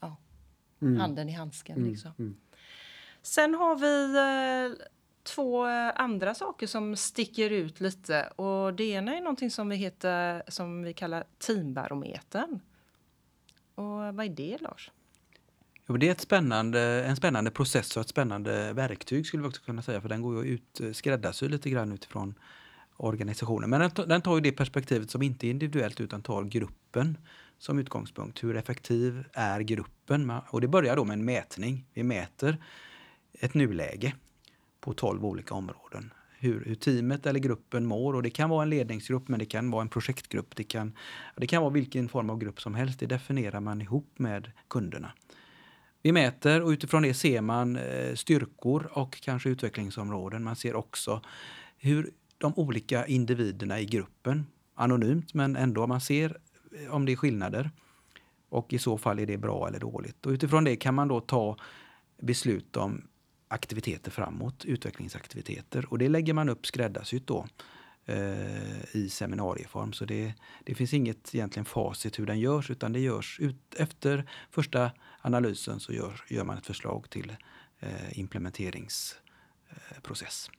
ja, 0.00 0.16
handen 0.98 1.28
i 1.28 1.32
handsken. 1.32 1.84
Liksom. 1.84 2.36
Sen 3.22 3.54
har 3.54 3.76
vi 3.76 4.16
eh, 4.76 4.86
två 5.22 5.66
eh, 5.66 5.92
andra 5.94 6.34
saker 6.34 6.66
som 6.66 6.96
sticker 6.96 7.50
ut 7.50 7.80
lite. 7.80 8.26
Och 8.26 8.74
det 8.74 8.84
ena 8.84 9.16
är 9.16 9.20
någonting 9.20 9.50
som 9.50 9.68
vi, 9.68 9.76
heter, 9.76 10.42
som 10.48 10.82
vi 10.82 10.94
kallar 10.94 11.24
teambarometern. 11.38 12.60
Och 13.74 13.84
vad 13.84 14.20
är 14.20 14.28
det, 14.28 14.58
Lars? 14.60 14.90
Jo, 15.90 15.96
det 15.96 16.08
är 16.08 16.12
ett 16.12 16.20
spännande, 16.20 17.04
en 17.04 17.16
spännande 17.16 17.50
process 17.50 17.96
och 17.96 18.00
ett 18.00 18.08
spännande 18.08 18.72
verktyg 18.72 19.26
skulle 19.26 19.42
vi 19.42 19.48
också 19.48 19.62
kunna 19.62 19.82
säga 19.82 20.00
för 20.00 20.08
den 20.08 20.22
går 20.22 20.44
ju 20.44 20.50
ut 20.50 20.80
eh, 20.80 20.92
skräddarsy 20.92 21.48
lite 21.48 21.70
grann 21.70 21.92
utifrån 21.92 22.34
organisationen. 22.96 23.70
Men 23.70 23.80
den, 23.80 23.90
tar- 23.90 24.06
den 24.06 24.22
tar 24.22 24.34
ju 24.34 24.40
det 24.40 24.52
perspektivet 24.52 25.10
som 25.10 25.22
inte 25.22 25.46
är 25.46 25.50
individuellt 25.50 26.00
utan 26.00 26.22
tar 26.22 26.44
gruppen 26.44 27.18
som 27.58 27.78
utgångspunkt. 27.78 28.44
Hur 28.44 28.56
effektiv 28.56 29.24
är 29.32 29.60
gruppen? 29.60 30.32
Och 30.50 30.60
det 30.60 30.68
börjar 30.68 30.96
då 30.96 31.04
med 31.04 31.14
en 31.14 31.24
mätning. 31.24 31.84
Vi 31.94 32.02
mäter 32.02 32.56
ett 33.32 33.54
nuläge 33.54 34.14
på 34.80 34.92
12 34.94 35.24
olika 35.24 35.54
områden. 35.54 36.12
Hur, 36.38 36.64
hur 36.64 36.74
teamet 36.74 37.26
eller 37.26 37.40
gruppen 37.40 37.86
mår. 37.86 38.14
Och 38.14 38.22
det 38.22 38.30
kan 38.30 38.50
vara 38.50 38.62
en 38.62 38.70
ledningsgrupp 38.70 39.28
men 39.28 39.38
det 39.38 39.46
kan 39.46 39.70
vara 39.70 39.82
en 39.82 39.88
projektgrupp. 39.88 40.56
Det 40.56 40.64
kan, 40.64 40.92
det 41.36 41.46
kan 41.46 41.62
vara 41.62 41.72
vilken 41.72 42.08
form 42.08 42.30
av 42.30 42.38
grupp 42.38 42.60
som 42.60 42.74
helst. 42.74 43.00
Det 43.00 43.06
definierar 43.06 43.60
man 43.60 43.80
ihop 43.82 44.12
med 44.16 44.50
kunderna. 44.68 45.12
Vi 46.02 46.12
mäter 46.12 46.62
och 46.62 46.68
utifrån 46.68 47.02
det 47.02 47.14
ser 47.14 47.40
man 47.40 47.76
eh, 47.76 48.14
styrkor 48.14 48.90
och 48.92 49.20
kanske 49.20 49.48
utvecklingsområden. 49.48 50.44
Man 50.44 50.56
ser 50.56 50.76
också 50.76 51.22
hur 51.76 52.10
de 52.38 52.52
olika 52.56 53.06
individerna 53.06 53.80
i 53.80 53.84
gruppen, 53.84 54.46
anonymt 54.74 55.34
men 55.34 55.56
ändå 55.56 55.86
man 55.86 56.00
ser 56.00 56.38
eh, 56.80 56.94
om 56.94 57.06
det 57.06 57.12
är 57.12 57.16
skillnader. 57.16 57.70
Och 58.48 58.72
i 58.72 58.78
så 58.78 58.98
fall 58.98 59.18
är 59.18 59.26
det 59.26 59.36
bra 59.36 59.68
eller 59.68 59.80
dåligt. 59.80 60.26
Och 60.26 60.30
utifrån 60.30 60.64
det 60.64 60.76
kan 60.76 60.94
man 60.94 61.08
då 61.08 61.20
ta 61.20 61.56
beslut 62.22 62.76
om 62.76 63.08
aktiviteter 63.48 64.10
framåt, 64.10 64.64
utvecklingsaktiviteter. 64.64 65.92
Och 65.92 65.98
det 65.98 66.08
lägger 66.08 66.32
man 66.32 66.48
upp 66.48 66.66
skräddarsytt 66.66 67.26
då 67.26 67.46
eh, 68.04 68.96
i 68.96 69.08
seminarieform. 69.10 69.92
Så 69.92 70.04
det, 70.04 70.34
det 70.64 70.74
finns 70.74 70.94
inget 70.94 71.34
egentligen 71.34 71.64
facit 71.64 72.18
hur 72.18 72.26
den 72.26 72.40
görs 72.40 72.70
utan 72.70 72.92
det 72.92 73.00
görs 73.00 73.40
ut, 73.40 73.74
efter 73.76 74.30
första 74.50 74.90
analysen 75.20 75.80
så 75.80 75.92
gör, 75.92 76.24
gör 76.28 76.44
man 76.44 76.58
ett 76.58 76.66
förslag 76.66 77.10
till 77.10 77.36
eh, 77.80 78.18
implementeringsprocess. 78.18 80.50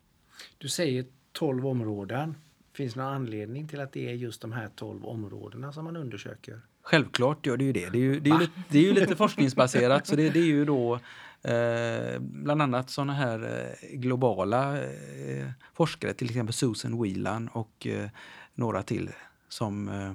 Du 0.57 0.69
säger 0.69 1.05
12 1.31 1.67
områden. 1.67 2.35
Finns 2.73 2.93
det 2.93 2.99
någon 2.99 3.13
anledning 3.13 3.67
till 3.67 3.79
att 3.79 3.91
det 3.91 4.09
är 4.09 4.13
just 4.13 4.41
de 4.41 4.51
här 4.51 4.69
12 4.75 5.05
områdena 5.05 5.73
som 5.73 5.85
man 5.85 5.95
undersöker? 5.95 6.61
Självklart 6.81 7.45
gör 7.45 7.57
det 7.57 7.63
ju 7.63 7.73
det. 7.73 7.89
Det 7.89 7.97
är 7.97 8.01
ju, 8.01 8.19
det 8.19 8.29
är 8.29 8.33
ju, 8.33 8.39
lite, 8.39 8.63
det 8.69 8.79
är 8.79 8.83
ju 8.83 8.93
lite 8.93 9.15
forskningsbaserat. 9.25 10.07
så 10.07 10.15
det, 10.15 10.29
det 10.29 10.39
är 10.39 10.45
ju 10.45 10.65
då 10.65 10.99
Eh, 11.43 12.19
bland 12.19 12.61
annat 12.61 12.89
sådana 12.89 13.13
här 13.13 13.43
eh, 13.43 13.97
globala 13.97 14.83
eh, 14.83 15.49
forskare, 15.73 16.13
till 16.13 16.29
exempel 16.29 16.53
Susan 16.53 17.03
Whelan 17.03 17.47
och 17.47 17.87
eh, 17.87 18.09
några 18.55 18.83
till 18.83 19.09
som 19.49 19.89
eh, 19.89 20.13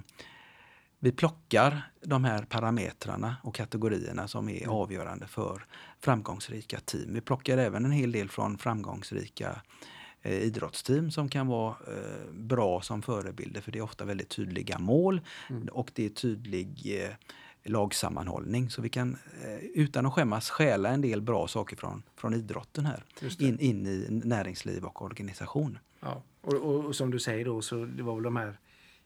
vi 1.04 1.12
plockar 1.12 1.90
de 2.00 2.24
här 2.24 2.42
parametrarna 2.42 3.36
och 3.42 3.54
kategorierna 3.54 4.28
som 4.28 4.48
är 4.48 4.62
mm. 4.62 4.70
avgörande 4.70 5.26
för 5.26 5.66
framgångsrika 6.00 6.80
team. 6.80 7.14
Vi 7.14 7.20
plockar 7.20 7.58
även 7.58 7.84
en 7.84 7.90
hel 7.90 8.12
del 8.12 8.28
från 8.28 8.58
framgångsrika 8.58 9.60
eh, 10.22 10.38
idrottsteam 10.42 11.10
som 11.10 11.28
kan 11.28 11.46
vara 11.46 11.74
bra 12.32 12.80
som 12.80 13.02
förebilder 13.02 13.60
för 13.60 13.72
det 13.72 13.78
är 13.78 13.82
ofta 13.82 14.04
väldigt 14.04 14.28
tydliga 14.28 14.78
mål 14.78 15.20
mm. 15.50 15.68
och 15.68 15.90
det 15.94 16.04
är 16.04 16.08
tydlig 16.08 17.00
lagsammanhållning. 17.64 18.70
Så 18.70 18.82
vi 18.82 18.88
kan 18.88 19.16
eh, 19.44 19.56
utan 19.74 20.06
att 20.06 20.12
skämmas 20.12 20.50
stjäla 20.50 20.88
en 20.88 21.00
del 21.00 21.22
bra 21.22 21.48
saker 21.48 21.76
från, 21.76 22.02
från 22.16 22.34
idrotten 22.34 22.86
här 22.86 23.04
in, 23.38 23.58
in 23.58 23.86
i 23.86 24.06
näringsliv 24.10 24.84
och 24.84 25.02
organisation. 25.02 25.78
Ja. 26.00 26.22
Och, 26.40 26.54
och, 26.54 26.84
och, 26.84 26.96
som 26.96 27.10
du 27.10 27.18
säger 27.18 27.44
då 27.44 27.62
så 27.62 27.84
det 27.84 28.02
var 28.02 28.14
väl 28.14 28.22
de 28.22 28.36
här 28.36 28.58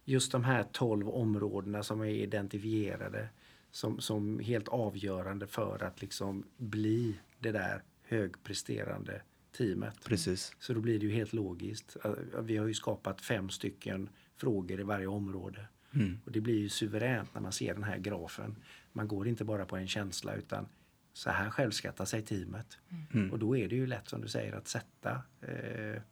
just 0.08 0.32
de 0.32 0.44
här 0.44 0.64
12 0.72 1.08
områdena 1.08 1.82
som 1.82 2.00
är 2.00 2.06
identifierade 2.06 3.28
som, 3.70 4.00
som 4.00 4.38
helt 4.38 4.68
avgörande 4.68 5.46
för 5.46 5.82
att 5.82 6.00
liksom 6.00 6.44
bli 6.56 7.18
det 7.38 7.52
där 7.52 7.82
högpresterande 8.02 9.22
teamet. 9.56 10.04
Precis. 10.04 10.56
Så 10.58 10.72
då 10.72 10.80
blir 10.80 10.98
det 10.98 11.06
ju 11.06 11.12
helt 11.12 11.32
logiskt. 11.32 11.96
Vi 12.40 12.56
har 12.56 12.66
ju 12.66 12.74
skapat 12.74 13.20
fem 13.20 13.50
stycken 13.50 14.08
frågor 14.36 14.80
i 14.80 14.82
varje 14.82 15.06
område. 15.06 15.66
Mm. 15.94 16.20
Och 16.24 16.32
det 16.32 16.40
blir 16.40 16.58
ju 16.58 16.68
suveränt 16.68 17.34
när 17.34 17.40
man 17.40 17.52
ser 17.52 17.74
den 17.74 17.84
här 17.84 17.98
grafen. 17.98 18.56
Man 18.92 19.08
går 19.08 19.28
inte 19.28 19.44
bara 19.44 19.64
på 19.64 19.76
en 19.76 19.88
känsla 19.88 20.34
utan 20.34 20.66
så 21.12 21.30
här 21.30 21.50
självskattar 21.50 22.04
sig 22.04 22.22
teamet. 22.22 22.78
Mm. 23.14 23.32
Och 23.32 23.38
då 23.38 23.56
är 23.56 23.68
det 23.68 23.76
ju 23.76 23.86
lätt 23.86 24.08
som 24.08 24.20
du 24.20 24.28
säger 24.28 24.52
att 24.52 24.68
sätta 24.68 25.22
eh, 25.40 26.02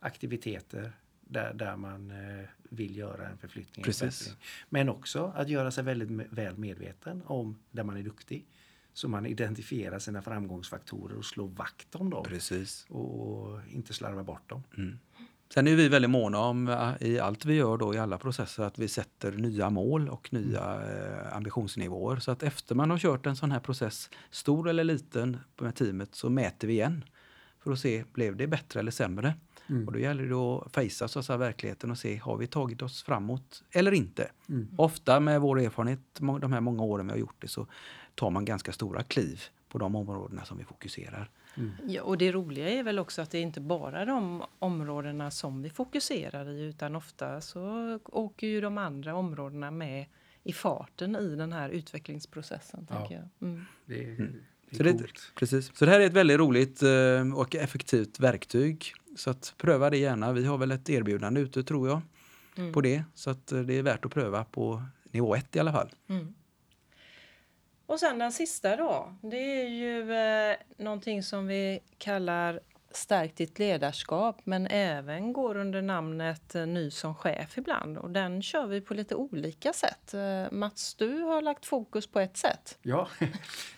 aktiviteter 0.00 0.92
där, 1.28 1.54
där 1.54 1.76
man 1.76 2.10
eh, 2.10 2.44
vill 2.62 2.96
göra 2.96 3.28
en 3.28 3.38
förflyttning. 3.38 3.84
Precis. 3.84 4.36
Men 4.68 4.88
också 4.88 5.32
att 5.36 5.48
göra 5.48 5.70
sig 5.70 5.84
väldigt 5.84 6.28
väl 6.30 6.58
medveten 6.58 7.22
om 7.26 7.58
där 7.70 7.84
man 7.84 7.96
är 7.96 8.02
duktig. 8.02 8.46
Så 8.92 9.08
man 9.08 9.26
identifierar 9.26 9.98
sina 9.98 10.22
framgångsfaktorer 10.22 11.16
och 11.16 11.24
slår 11.24 11.48
vakt 11.48 11.94
om 11.94 12.10
dem. 12.10 12.24
Precis. 12.24 12.86
Och 12.88 13.60
inte 13.70 13.94
slarvar 13.94 14.22
bort 14.22 14.48
dem. 14.48 14.62
Mm. 14.76 14.98
Sen 15.54 15.66
är 15.66 15.76
vi 15.76 15.88
väldigt 15.88 16.10
måna 16.10 16.38
om 16.38 16.68
eh, 16.68 16.92
i 17.00 17.18
allt 17.18 17.44
vi 17.44 17.54
gör 17.54 17.76
då 17.76 17.94
i 17.94 17.98
alla 17.98 18.18
processer 18.18 18.62
att 18.62 18.78
vi 18.78 18.88
sätter 18.88 19.32
nya 19.32 19.70
mål 19.70 20.08
och 20.08 20.32
nya 20.32 20.60
eh, 20.60 21.36
ambitionsnivåer. 21.36 22.16
Så 22.16 22.30
att 22.30 22.42
efter 22.42 22.74
man 22.74 22.90
har 22.90 22.98
kört 22.98 23.26
en 23.26 23.36
sån 23.36 23.52
här 23.52 23.60
process, 23.60 24.10
stor 24.30 24.68
eller 24.68 24.84
liten, 24.84 25.36
med 25.60 25.74
teamet 25.74 26.14
så 26.14 26.30
mäter 26.30 26.68
vi 26.68 26.74
igen 26.74 27.04
för 27.58 27.72
att 27.72 27.78
se, 27.78 28.04
blev 28.12 28.36
det 28.36 28.46
bättre 28.46 28.80
eller 28.80 28.90
sämre? 28.90 29.34
Mm. 29.68 29.86
Och 29.86 29.92
då 29.92 29.98
gäller 29.98 30.24
det 30.24 30.34
att 30.34 30.72
fejsa 30.72 31.08
så 31.08 31.18
att 31.18 31.24
säga, 31.24 31.36
verkligheten 31.36 31.90
och 31.90 31.98
se, 31.98 32.16
har 32.16 32.36
vi 32.36 32.46
tagit 32.46 32.82
oss 32.82 33.02
framåt 33.02 33.62
eller 33.70 33.92
inte? 33.92 34.30
Mm. 34.48 34.68
Ofta 34.76 35.20
med 35.20 35.40
vår 35.40 35.60
erfarenhet, 35.60 36.00
de 36.40 36.52
här 36.52 36.60
många 36.60 36.82
åren 36.82 37.06
vi 37.06 37.12
har 37.12 37.18
gjort 37.18 37.42
det, 37.42 37.48
så 37.48 37.66
tar 38.14 38.30
man 38.30 38.44
ganska 38.44 38.72
stora 38.72 39.02
kliv 39.02 39.42
på 39.68 39.78
de 39.78 39.96
områdena 39.96 40.44
som 40.44 40.58
vi 40.58 40.64
fokuserar. 40.64 41.30
Mm. 41.56 41.72
Ja, 41.86 42.02
och 42.02 42.18
det 42.18 42.32
roliga 42.32 42.68
är 42.68 42.82
väl 42.82 42.98
också 42.98 43.22
att 43.22 43.30
det 43.30 43.38
är 43.38 43.42
inte 43.42 43.60
bara 43.60 44.04
de 44.04 44.42
områdena 44.58 45.30
som 45.30 45.62
vi 45.62 45.70
fokuserar 45.70 46.50
i 46.50 46.62
utan 46.62 46.96
ofta 46.96 47.40
så 47.40 47.98
åker 48.04 48.46
ju 48.46 48.60
de 48.60 48.78
andra 48.78 49.14
områdena 49.14 49.70
med 49.70 50.06
i 50.42 50.52
farten 50.52 51.16
i 51.16 51.36
den 51.36 51.52
här 51.52 51.70
utvecklingsprocessen. 51.70 52.86
Ja. 52.90 53.08
jag. 53.10 53.48
Mm. 53.48 53.64
Det 53.86 54.04
är, 54.04 54.08
mm. 54.08 54.42
det 54.70 54.76
är 54.76 54.76
så, 54.76 54.82
det, 54.82 55.08
precis. 55.34 55.76
så 55.76 55.84
det 55.84 55.90
här 55.90 56.00
är 56.00 56.06
ett 56.06 56.12
väldigt 56.12 56.38
roligt 56.38 56.82
eh, 56.82 57.34
och 57.34 57.54
effektivt 57.54 58.20
verktyg. 58.20 58.92
Så 59.16 59.30
att 59.30 59.54
pröva 59.56 59.90
det 59.90 59.96
gärna. 59.96 60.32
Vi 60.32 60.44
har 60.44 60.58
väl 60.58 60.70
ett 60.70 60.90
erbjudande 60.90 61.40
ute 61.40 61.62
tror 61.62 61.88
jag 61.88 62.00
mm. 62.56 62.72
på 62.72 62.80
det. 62.80 63.04
Så 63.14 63.30
att 63.30 63.52
eh, 63.52 63.60
det 63.60 63.74
är 63.74 63.82
värt 63.82 64.04
att 64.04 64.12
pröva 64.12 64.44
på 64.44 64.82
nivå 65.10 65.34
1 65.36 65.56
i 65.56 65.58
alla 65.58 65.72
fall. 65.72 65.88
Mm. 66.08 66.34
Och 67.86 68.00
sen 68.00 68.18
den 68.18 68.32
sista 68.32 68.76
då, 68.76 69.14
det 69.22 69.62
är 69.62 69.68
ju 69.68 70.12
eh, 70.12 70.56
någonting 70.76 71.22
som 71.22 71.46
vi 71.46 71.80
kallar 71.98 72.60
Stärk 72.96 73.36
ditt 73.36 73.58
ledarskap 73.58 74.40
men 74.44 74.66
även 74.66 75.32
går 75.32 75.56
under 75.56 75.82
namnet 75.82 76.54
eh, 76.54 76.66
Ny 76.66 76.90
som 76.90 77.14
chef 77.14 77.58
ibland. 77.58 77.98
Och 77.98 78.10
den 78.10 78.42
kör 78.42 78.66
vi 78.66 78.80
på 78.80 78.94
lite 78.94 79.14
olika 79.14 79.72
sätt. 79.72 80.14
Eh, 80.14 80.52
Mats, 80.52 80.94
du 80.94 81.18
har 81.18 81.42
lagt 81.42 81.66
fokus 81.66 82.06
på 82.06 82.20
ett 82.20 82.36
sätt. 82.36 82.78
Ja, 82.82 83.08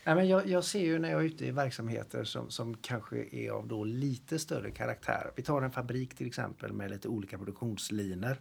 Nej, 0.05 0.15
men 0.15 0.29
jag, 0.29 0.47
jag 0.47 0.65
ser 0.65 0.81
ju 0.81 0.99
när 0.99 1.11
jag 1.11 1.21
är 1.21 1.25
ute 1.25 1.47
i 1.47 1.51
verksamheter 1.51 2.25
som, 2.25 2.51
som 2.51 2.77
kanske 2.77 3.25
är 3.33 3.51
av 3.51 3.69
då 3.69 3.85
lite 3.85 4.39
större 4.39 4.71
karaktär. 4.71 5.31
Vi 5.37 5.43
tar 5.43 5.63
en 5.63 5.71
fabrik 5.71 6.15
till 6.15 6.27
exempel 6.27 6.73
med 6.73 6.91
lite 6.91 7.09
olika 7.09 7.39
produktionslinor. 7.39 8.37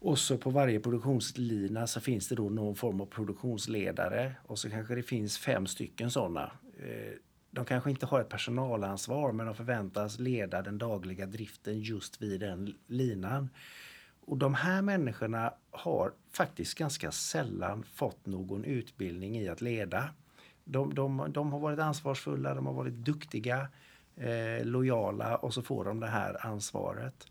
Och 0.00 0.18
så 0.18 0.38
på 0.38 0.50
varje 0.50 0.80
produktionslina 0.80 1.86
så 1.86 2.00
finns 2.00 2.28
det 2.28 2.34
då 2.34 2.48
någon 2.48 2.76
form 2.76 3.00
av 3.00 3.06
produktionsledare 3.06 4.32
och 4.46 4.58
så 4.58 4.70
kanske 4.70 4.94
det 4.94 5.02
finns 5.02 5.38
fem 5.38 5.66
stycken 5.66 6.10
sådana. 6.10 6.52
Eh, 6.78 7.12
de 7.50 7.64
kanske 7.64 7.90
inte 7.90 8.06
har 8.06 8.20
ett 8.20 8.28
personalansvar 8.28 9.32
men 9.32 9.46
de 9.46 9.54
förväntas 9.54 10.18
leda 10.18 10.62
den 10.62 10.78
dagliga 10.78 11.26
driften 11.26 11.80
just 11.80 12.22
vid 12.22 12.40
den 12.40 12.74
linan. 12.86 13.48
Och 14.20 14.36
de 14.36 14.54
här 14.54 14.82
människorna 14.82 15.54
har 15.70 16.12
faktiskt 16.32 16.74
ganska 16.74 17.12
sällan 17.12 17.82
fått 17.82 18.26
någon 18.26 18.64
utbildning 18.64 19.38
i 19.38 19.48
att 19.48 19.60
leda. 19.60 20.10
De, 20.64 20.94
de, 20.94 21.26
de 21.32 21.52
har 21.52 21.58
varit 21.58 21.78
ansvarsfulla, 21.78 22.54
de 22.54 22.66
har 22.66 22.72
varit 22.72 22.94
duktiga, 22.94 23.68
eh, 24.16 24.64
lojala 24.64 25.36
och 25.36 25.54
så 25.54 25.62
får 25.62 25.84
de 25.84 26.00
det 26.00 26.06
här 26.06 26.46
ansvaret. 26.46 27.26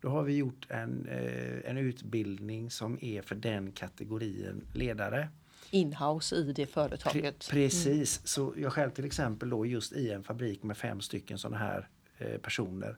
Då 0.00 0.08
har 0.08 0.22
vi 0.22 0.36
gjort 0.36 0.66
en, 0.68 1.06
eh, 1.06 1.70
en 1.70 1.78
utbildning 1.78 2.70
som 2.70 2.98
är 3.00 3.22
för 3.22 3.34
den 3.34 3.72
kategorin 3.72 4.64
ledare. 4.74 5.28
Inhouse 5.70 6.36
i 6.36 6.52
det 6.52 6.66
företaget. 6.66 7.48
Pre 7.50 7.62
precis, 7.62 8.18
mm. 8.18 8.26
så 8.26 8.54
jag 8.56 8.72
själv 8.72 8.90
till 8.90 9.04
exempel 9.04 9.50
då 9.50 9.66
just 9.66 9.92
i 9.92 10.10
en 10.10 10.24
fabrik 10.24 10.62
med 10.62 10.76
fem 10.76 11.00
stycken 11.00 11.38
sådana 11.38 11.58
här 11.58 11.88
eh, 12.18 12.38
personer 12.38 12.96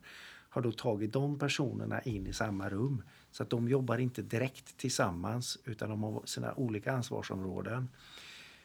har 0.50 0.62
då 0.62 0.72
tagit 0.72 1.12
de 1.12 1.38
personerna 1.38 2.02
in 2.02 2.26
i 2.26 2.32
samma 2.32 2.68
rum. 2.68 3.02
Så 3.30 3.42
att 3.42 3.50
de 3.50 3.68
jobbar 3.68 3.98
inte 3.98 4.22
direkt 4.22 4.76
tillsammans 4.76 5.58
utan 5.64 5.90
de 5.90 6.02
har 6.02 6.22
sina 6.24 6.54
olika 6.54 6.92
ansvarsområden. 6.92 7.88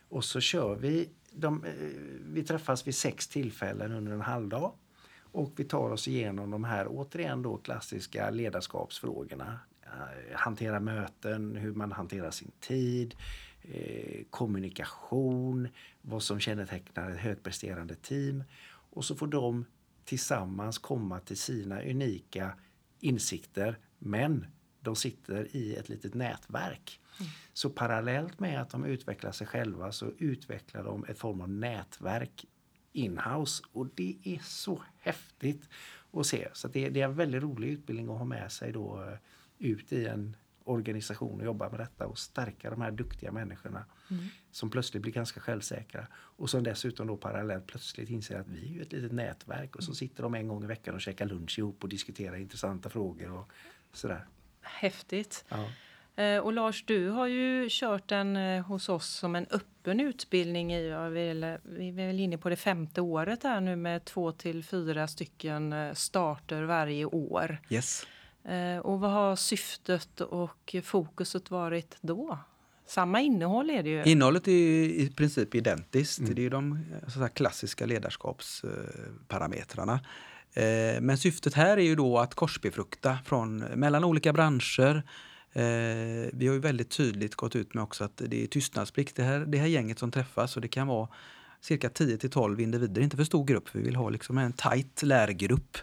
Och 0.10 0.26
så 0.26 0.40
kör 0.40 0.76
vi, 0.76 1.10
de, 1.32 1.64
eh, 1.64 1.72
vi 2.26 2.44
träffas 2.44 2.88
vid 2.88 2.96
sex 2.96 3.28
tillfällen 3.28 3.92
under 3.92 4.12
en 4.12 4.22
halvdag 4.22 4.72
och 5.32 5.52
vi 5.56 5.64
tar 5.64 5.90
oss 5.90 6.08
igenom 6.08 6.52
de 6.52 6.64
här 6.64 6.88
återigen 6.90 7.42
då 7.42 7.58
klassiska 7.58 8.30
ledarskapsfrågorna. 8.30 9.60
Eh, 9.84 10.36
hantera 10.38 10.80
möten, 10.80 11.56
hur 11.56 11.74
man 11.74 11.92
hanterar 11.92 12.32
sin 12.32 12.52
tid, 12.60 13.16
eh, 13.72 14.24
kommunikation, 14.30 15.68
vad 16.02 16.24
som 16.24 16.40
kännetecknar 16.40 17.12
ett 17.12 17.18
högpresterande 17.18 17.96
team. 17.96 18.44
Och 18.68 19.06
så 19.06 19.16
får 19.16 19.28
de 19.28 19.66
tillsammans 20.06 20.78
komma 20.78 21.20
till 21.20 21.38
sina 21.38 21.82
unika 21.82 22.54
insikter. 23.00 23.78
Men 24.00 24.46
de 24.80 24.96
sitter 24.96 25.56
i 25.56 25.76
ett 25.76 25.90
litet 25.90 26.14
nätverk. 26.14 27.00
Mm. 27.20 27.32
Så 27.54 27.70
parallellt 27.70 28.40
med 28.40 28.62
att 28.62 28.70
de 28.70 28.86
utvecklar 28.86 29.32
sig 29.32 29.48
själva 29.48 29.92
så 29.92 30.12
utvecklar 30.18 30.84
de 30.84 31.06
ett 31.06 31.20
form 31.20 31.42
av 31.42 31.50
nätverk 31.50 32.46
inhouse 32.92 33.64
och 33.72 33.88
det 33.96 34.18
är 34.24 34.40
så 34.44 34.84
häftigt 34.98 35.70
att 36.12 36.26
se. 36.26 36.48
Så 36.54 36.68
det, 36.68 36.90
det, 36.90 37.02
är 37.02 37.06
en 37.06 37.16
väldigt 37.16 37.44
rolig 37.44 37.70
utbildning 37.70 38.10
att 38.10 38.18
ha 38.18 38.26
med 38.26 38.52
sig 38.52 38.72
då 38.72 39.04
eh, 39.04 39.18
ut 39.58 39.94
i 39.94 40.06
en 40.06 40.36
organisation 40.66 41.40
och 41.40 41.46
jobba 41.46 41.70
med 41.70 41.80
detta 41.80 42.08
och 42.08 42.18
stärka 42.18 42.70
de 42.70 42.82
här 42.82 42.92
duktiga 42.92 43.32
människorna 43.32 43.86
mm. 44.12 44.26
som 44.52 44.70
plötsligt 44.70 45.02
blir 45.04 45.14
ganska 45.14 45.40
självsäkra 45.40 46.08
och 46.14 46.50
som 46.50 46.64
dessutom 46.64 47.08
då 47.08 47.18
parallellt 47.18 47.68
plötsligt 47.68 48.10
inser 48.10 48.40
att 48.40 48.48
vi 48.48 48.78
är 48.78 48.82
ett 48.82 48.92
litet 48.92 49.12
nätverk 49.12 49.76
och 49.76 49.84
så 49.84 49.90
mm. 49.90 49.96
sitter 49.96 50.24
de 50.24 50.36
en 50.36 50.48
gång 50.48 50.64
i 50.64 50.68
veckan 50.68 50.96
och 50.96 51.02
käkar 51.02 51.26
lunch 51.26 51.60
ihop 51.60 51.84
och 51.84 51.90
diskuterar 51.90 52.36
intressanta 52.36 52.90
frågor 52.90 53.32
och 53.32 53.52
sådär. 53.94 54.26
Häftigt. 54.62 55.46
Ja. 55.50 55.68
Eh, 56.24 56.40
Och 56.40 56.54
Lars, 56.54 56.84
du 56.86 57.10
har 57.10 57.28
ju 57.28 57.68
kört 57.70 58.08
den 58.08 58.36
eh, 58.38 58.66
hos 58.66 58.90
oss 58.90 59.08
som 59.08 59.36
en 59.36 59.48
öppen 59.50 60.00
utbildning 60.00 60.74
i, 60.74 60.90
ja, 60.90 61.10
vi 61.10 61.30
är 61.30 61.60
vi 61.64 61.88
är 61.88 61.92
väl 61.92 62.20
inne 62.20 62.38
på 62.38 62.50
det 62.50 62.56
femte 62.56 63.02
året 63.02 63.44
här 63.44 63.62
nu 63.62 63.76
med 63.76 64.06
två 64.06 64.32
till 64.32 64.64
fyra 64.64 65.08
stycken 65.08 65.74
eh, 65.74 65.94
starter 65.94 66.64
varje 66.64 67.06
år. 67.06 67.58
Yes. 67.70 68.08
Eh, 68.48 68.78
Och 68.78 69.00
vad 69.00 69.12
har 69.12 69.36
syftet 69.36 70.22
och 70.22 70.76
fokuset 70.84 71.52
varit 71.52 71.98
då? 72.02 72.40
Samma 72.88 73.22
innehåll 73.22 73.70
är 73.70 73.84
det 73.84 73.90
ju. 73.90 74.04
Innehållet 74.04 74.48
är 74.48 74.52
i 74.52 75.12
princip 75.16 75.56
identiskt. 75.56 76.20
Det 76.26 76.42
är 76.42 76.44
ju 76.44 76.50
de 76.50 76.72
eh, 76.74 76.80
så 77.10 77.28
klassiska 77.28 77.86
ledarskapsparametrarna. 77.86 80.00
Eh, 80.54 81.02
Men 81.02 81.18
syftet 81.18 81.54
här 81.54 81.78
är 81.78 81.82
ju 81.82 81.96
då 81.96 82.20
att 82.20 82.36
korsbefrukta 82.36 83.18
från, 83.26 83.58
mellan 83.58 84.04
olika 84.04 84.34
branscher. 84.34 85.04
Eh, 85.54 85.64
Vi 86.34 86.48
har 86.48 86.54
ju 86.54 86.60
väldigt 86.60 86.90
tydligt 86.90 87.36
gått 87.36 87.56
ut 87.56 87.74
med 87.74 87.84
också 87.84 88.04
att 88.04 88.22
det 88.26 88.44
är 88.44 88.48
tystnadsplikt. 88.48 89.16
Det 89.16 89.24
här, 89.24 89.40
det 89.40 89.58
här 89.58 89.68
gänget 89.68 90.00
som 90.00 90.12
träffas 90.12 90.56
och 90.56 90.62
det 90.62 90.68
kan 90.68 90.88
vara 90.88 91.08
cirka 91.62 91.90
10 91.90 92.18
till 92.18 92.30
12 92.30 92.62
individer, 92.62 93.02
inte 93.02 93.18
för 93.18 93.24
stor 93.24 93.46
grupp. 93.46 93.70
Vi 93.72 93.82
vill 93.82 93.96
ha 93.96 94.10
liksom 94.10 94.38
en 94.38 94.54
tajt 94.54 95.04
lärgrupp. 95.04 95.78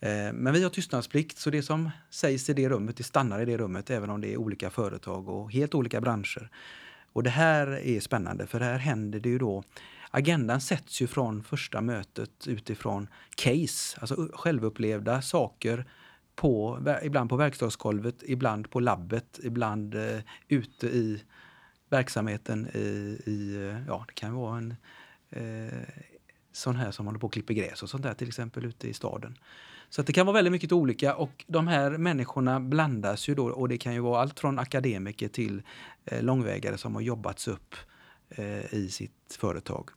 Eh, 0.00 0.32
men 0.32 0.52
vi 0.52 0.62
har 0.62 0.70
tystnadsplikt 0.70 1.38
så 1.38 1.50
det 1.50 1.62
som 1.62 1.90
sägs 2.10 2.50
i 2.50 2.52
det 2.52 2.68
rummet, 2.68 2.96
det 2.96 3.02
stannar 3.04 3.40
i 3.40 3.44
det 3.44 3.56
rummet 3.56 3.90
även 3.90 4.10
om 4.10 4.20
det 4.20 4.32
är 4.32 4.36
olika 4.36 4.70
företag 4.70 5.28
och 5.28 5.52
helt 5.52 5.74
olika 5.74 6.00
branscher. 6.00 6.50
Och 7.12 7.22
det 7.22 7.30
här 7.30 7.66
är 7.66 8.00
spännande 8.00 8.46
för 8.46 8.60
här 8.60 8.78
händer 8.78 9.20
det 9.20 9.28
ju 9.28 9.38
då 9.38 9.62
Agendan 10.10 10.60
sätts 10.60 11.02
ju 11.02 11.06
från 11.06 11.42
första 11.42 11.80
mötet 11.80 12.46
utifrån 12.46 13.08
case, 13.34 14.00
alltså 14.00 14.28
självupplevda 14.32 15.22
saker 15.22 15.86
på, 16.34 16.78
ibland 17.02 17.30
på 17.30 17.36
verkstadsgolvet, 17.36 18.22
ibland 18.22 18.70
på 18.70 18.80
labbet, 18.80 19.40
ibland 19.42 19.94
eh, 19.94 20.20
ute 20.48 20.86
i 20.86 21.22
verksamheten 21.88 22.66
i, 22.74 23.20
i 23.26 23.56
eh, 23.56 23.86
ja 23.86 24.04
det 24.08 24.14
kan 24.14 24.34
vara 24.34 24.58
en 24.58 24.74
eh, 25.30 25.78
sån 26.52 26.76
här 26.76 26.90
som 26.90 27.06
håller 27.06 27.18
på 27.18 27.26
och 27.26 27.32
klipper 27.32 27.54
gräs 27.54 27.82
och 27.82 27.90
sånt 27.90 28.02
där 28.02 28.14
till 28.14 28.28
exempel 28.28 28.64
ute 28.64 28.88
i 28.88 28.92
staden. 28.92 29.38
Så 29.90 30.00
att 30.00 30.06
det 30.06 30.12
kan 30.12 30.26
vara 30.26 30.34
väldigt 30.34 30.52
mycket 30.52 30.72
olika 30.72 31.14
och 31.14 31.44
de 31.46 31.68
här 31.68 31.90
människorna 31.90 32.60
blandas 32.60 33.28
ju 33.28 33.34
då 33.34 33.46
och 33.46 33.68
det 33.68 33.78
kan 33.78 33.94
ju 33.94 34.00
vara 34.00 34.20
allt 34.20 34.40
från 34.40 34.58
akademiker 34.58 35.28
till 35.28 35.62
eh, 36.04 36.22
långvägare 36.22 36.78
som 36.78 36.94
har 36.94 37.02
jobbats 37.02 37.48
upp 37.48 37.74
eh, 38.28 38.74
i 38.74 38.88
sitt 38.92 39.36
företag. 39.38 39.90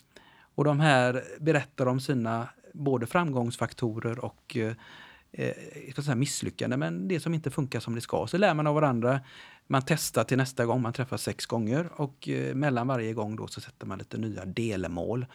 Och 0.55 0.63
de 0.63 0.79
här 0.79 1.23
berättar 1.39 1.85
om 1.85 1.99
sina 1.99 2.49
både 2.73 3.07
framgångsfaktorer 3.07 4.25
och 4.25 4.57
eh, 4.57 4.73
eh 5.31 5.53
jag 5.85 5.91
ska 5.91 6.01
säga 6.01 6.15
misslyckanden, 6.15 6.79
men 6.79 7.07
det 7.07 7.19
som 7.19 7.33
inte 7.33 7.51
funkar 7.51 7.79
som 7.79 7.95
det 7.95 8.01
ska. 8.01 8.27
Så 8.27 8.37
lär 8.37 8.53
man 8.53 8.67
av 8.67 8.75
varandra. 8.75 9.19
Man 9.67 9.81
testar 9.85 10.23
till 10.23 10.37
nästa 10.37 10.65
gång, 10.65 10.81
man 10.81 10.93
träffas 10.93 11.23
sex 11.23 11.45
gånger 11.45 11.89
och 12.01 12.29
eh, 12.29 12.55
mellan 12.55 12.87
varje 12.87 13.13
gång 13.13 13.35
då 13.35 13.47
så 13.47 13.61
sätter 13.61 13.85
man 13.85 13.97
lite 13.97 14.17
nya 14.17 14.45
delmål. 14.45 15.25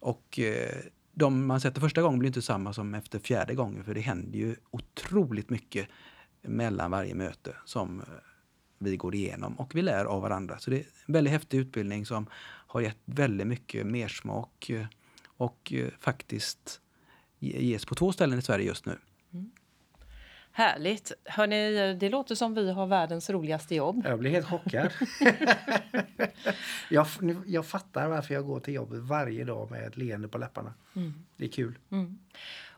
Och 0.00 0.38
eh, 0.38 0.76
de 1.18 1.46
man 1.46 1.60
sätter 1.60 1.80
första 1.80 2.02
gången 2.02 2.18
blir 2.18 2.26
inte 2.26 2.42
samma 2.42 2.72
som 2.72 2.94
efter 2.94 3.18
fjärde 3.18 3.54
gången 3.54 3.84
för 3.84 3.94
det 3.94 4.00
händer 4.00 4.38
ju 4.38 4.56
otroligt 4.70 5.50
mycket 5.50 5.88
mellan 6.42 6.90
varje 6.90 7.14
möte 7.14 7.56
som 7.64 8.00
eh, 8.00 8.06
vi 8.78 8.96
går 8.96 9.14
igenom 9.14 9.54
och 9.54 9.74
vi 9.74 9.82
lär 9.82 10.04
av 10.04 10.22
varandra. 10.22 10.58
Så 10.58 10.70
det 10.70 10.76
är 10.76 10.86
en 11.06 11.12
väldigt 11.12 11.32
häftig 11.32 11.58
utbildning 11.58 12.06
som 12.06 12.26
har 12.66 12.80
gett 12.80 12.98
väldigt 13.04 13.46
mycket 13.46 13.86
mersmak 13.86 14.70
eh, 14.70 14.86
och 15.26 15.72
eh, 15.72 15.88
faktiskt 16.00 16.80
ges 17.38 17.84
på 17.84 17.94
två 17.94 18.12
ställen 18.12 18.38
i 18.38 18.42
Sverige 18.42 18.66
just 18.66 18.86
nu. 18.86 18.98
Härligt. 20.58 21.12
Hörrni, 21.24 21.94
det 21.94 22.08
låter 22.08 22.34
som 22.34 22.54
vi 22.54 22.70
har 22.70 22.86
världens 22.86 23.30
roligaste 23.30 23.74
jobb. 23.74 24.02
Jag 24.04 24.18
blir 24.18 24.30
helt 24.30 24.46
chockad. 24.46 24.90
jag, 26.90 27.06
jag 27.46 27.66
fattar 27.66 28.08
varför 28.08 28.34
jag 28.34 28.46
går 28.46 28.60
till 28.60 28.74
jobbet 28.74 28.98
varje 28.98 29.44
dag 29.44 29.70
med 29.70 29.86
ett 29.86 29.96
leende 29.96 30.28
på 30.28 30.38
läpparna. 30.38 30.74
Det 31.36 31.44
är 31.44 31.48
kul. 31.48 31.78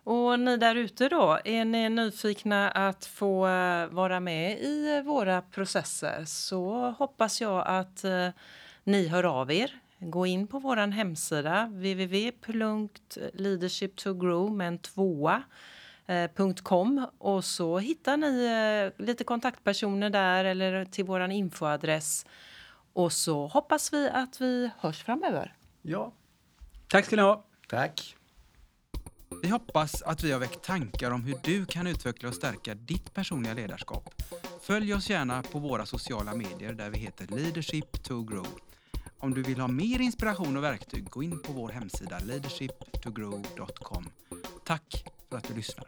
Och 0.04 0.40
ni 0.40 0.56
där 0.56 0.74
ute 0.74 1.08
då, 1.08 1.38
är 1.44 1.64
ni 1.64 1.88
nyfikna 1.88 2.70
att 2.70 3.04
få 3.04 3.46
eh, 3.46 3.86
vara 3.86 4.20
med 4.20 4.58
i 4.58 4.96
eh, 4.96 5.02
våra 5.02 5.42
processer 5.42 6.24
så 6.24 6.90
hoppas 6.98 7.40
jag 7.40 7.66
att 7.66 8.04
eh, 8.04 8.28
ni 8.84 9.08
hör 9.08 9.24
av 9.24 9.52
er. 9.52 9.80
Gå 9.98 10.26
in 10.26 10.46
på 10.46 10.58
vår 10.58 10.76
hemsida 10.76 11.66
www.leadershiptogrow 11.66 14.52
med 14.52 14.68
en 14.68 14.78
tvåa 14.78 15.42
eh, 16.10 16.30
.com 16.62 17.06
och 17.18 17.44
så 17.44 17.78
hittar 17.78 18.16
ni 18.16 18.44
eh, 18.96 19.06
lite 19.06 19.24
kontaktpersoner 19.24 20.10
där 20.10 20.44
eller 20.44 20.84
till 20.84 21.04
vår 21.04 21.30
infoadress. 21.30 22.26
Och 22.92 23.12
så 23.12 23.46
hoppas 23.46 23.92
vi 23.92 24.08
att 24.08 24.40
vi 24.40 24.70
hörs 24.78 25.02
framöver. 25.04 25.54
Ja, 25.82 26.12
Tack 26.88 27.04
ska 27.04 27.16
ni 27.16 27.22
ha! 27.22 27.44
tack. 27.68 28.16
Vi 29.42 29.48
hoppas 29.48 30.02
att 30.02 30.24
vi 30.24 30.32
har 30.32 30.38
väckt 30.38 30.62
tankar 30.64 31.10
om 31.10 31.24
hur 31.24 31.36
du 31.42 31.66
kan 31.66 31.86
utveckla 31.86 32.28
och 32.28 32.34
stärka 32.34 32.74
ditt 32.74 33.14
personliga 33.14 33.54
ledarskap. 33.54 34.14
Följ 34.62 34.94
oss 34.94 35.10
gärna 35.10 35.42
på 35.42 35.58
våra 35.58 35.86
sociala 35.86 36.34
medier 36.34 36.72
där 36.72 36.90
vi 36.90 36.98
heter 36.98 37.26
Leadership 37.26 38.02
to 38.02 38.22
Grow. 38.22 38.46
Om 39.18 39.34
du 39.34 39.42
vill 39.42 39.60
ha 39.60 39.68
mer 39.68 40.00
inspiration 40.00 40.56
och 40.56 40.64
verktyg, 40.64 41.10
gå 41.10 41.22
in 41.22 41.42
på 41.42 41.52
vår 41.52 41.68
hemsida 41.68 42.18
leadershiptogrow.com. 42.18 44.10
Tack 44.64 45.04
för 45.30 45.36
att 45.36 45.48
du 45.48 45.54
lyssnar. 45.54 45.86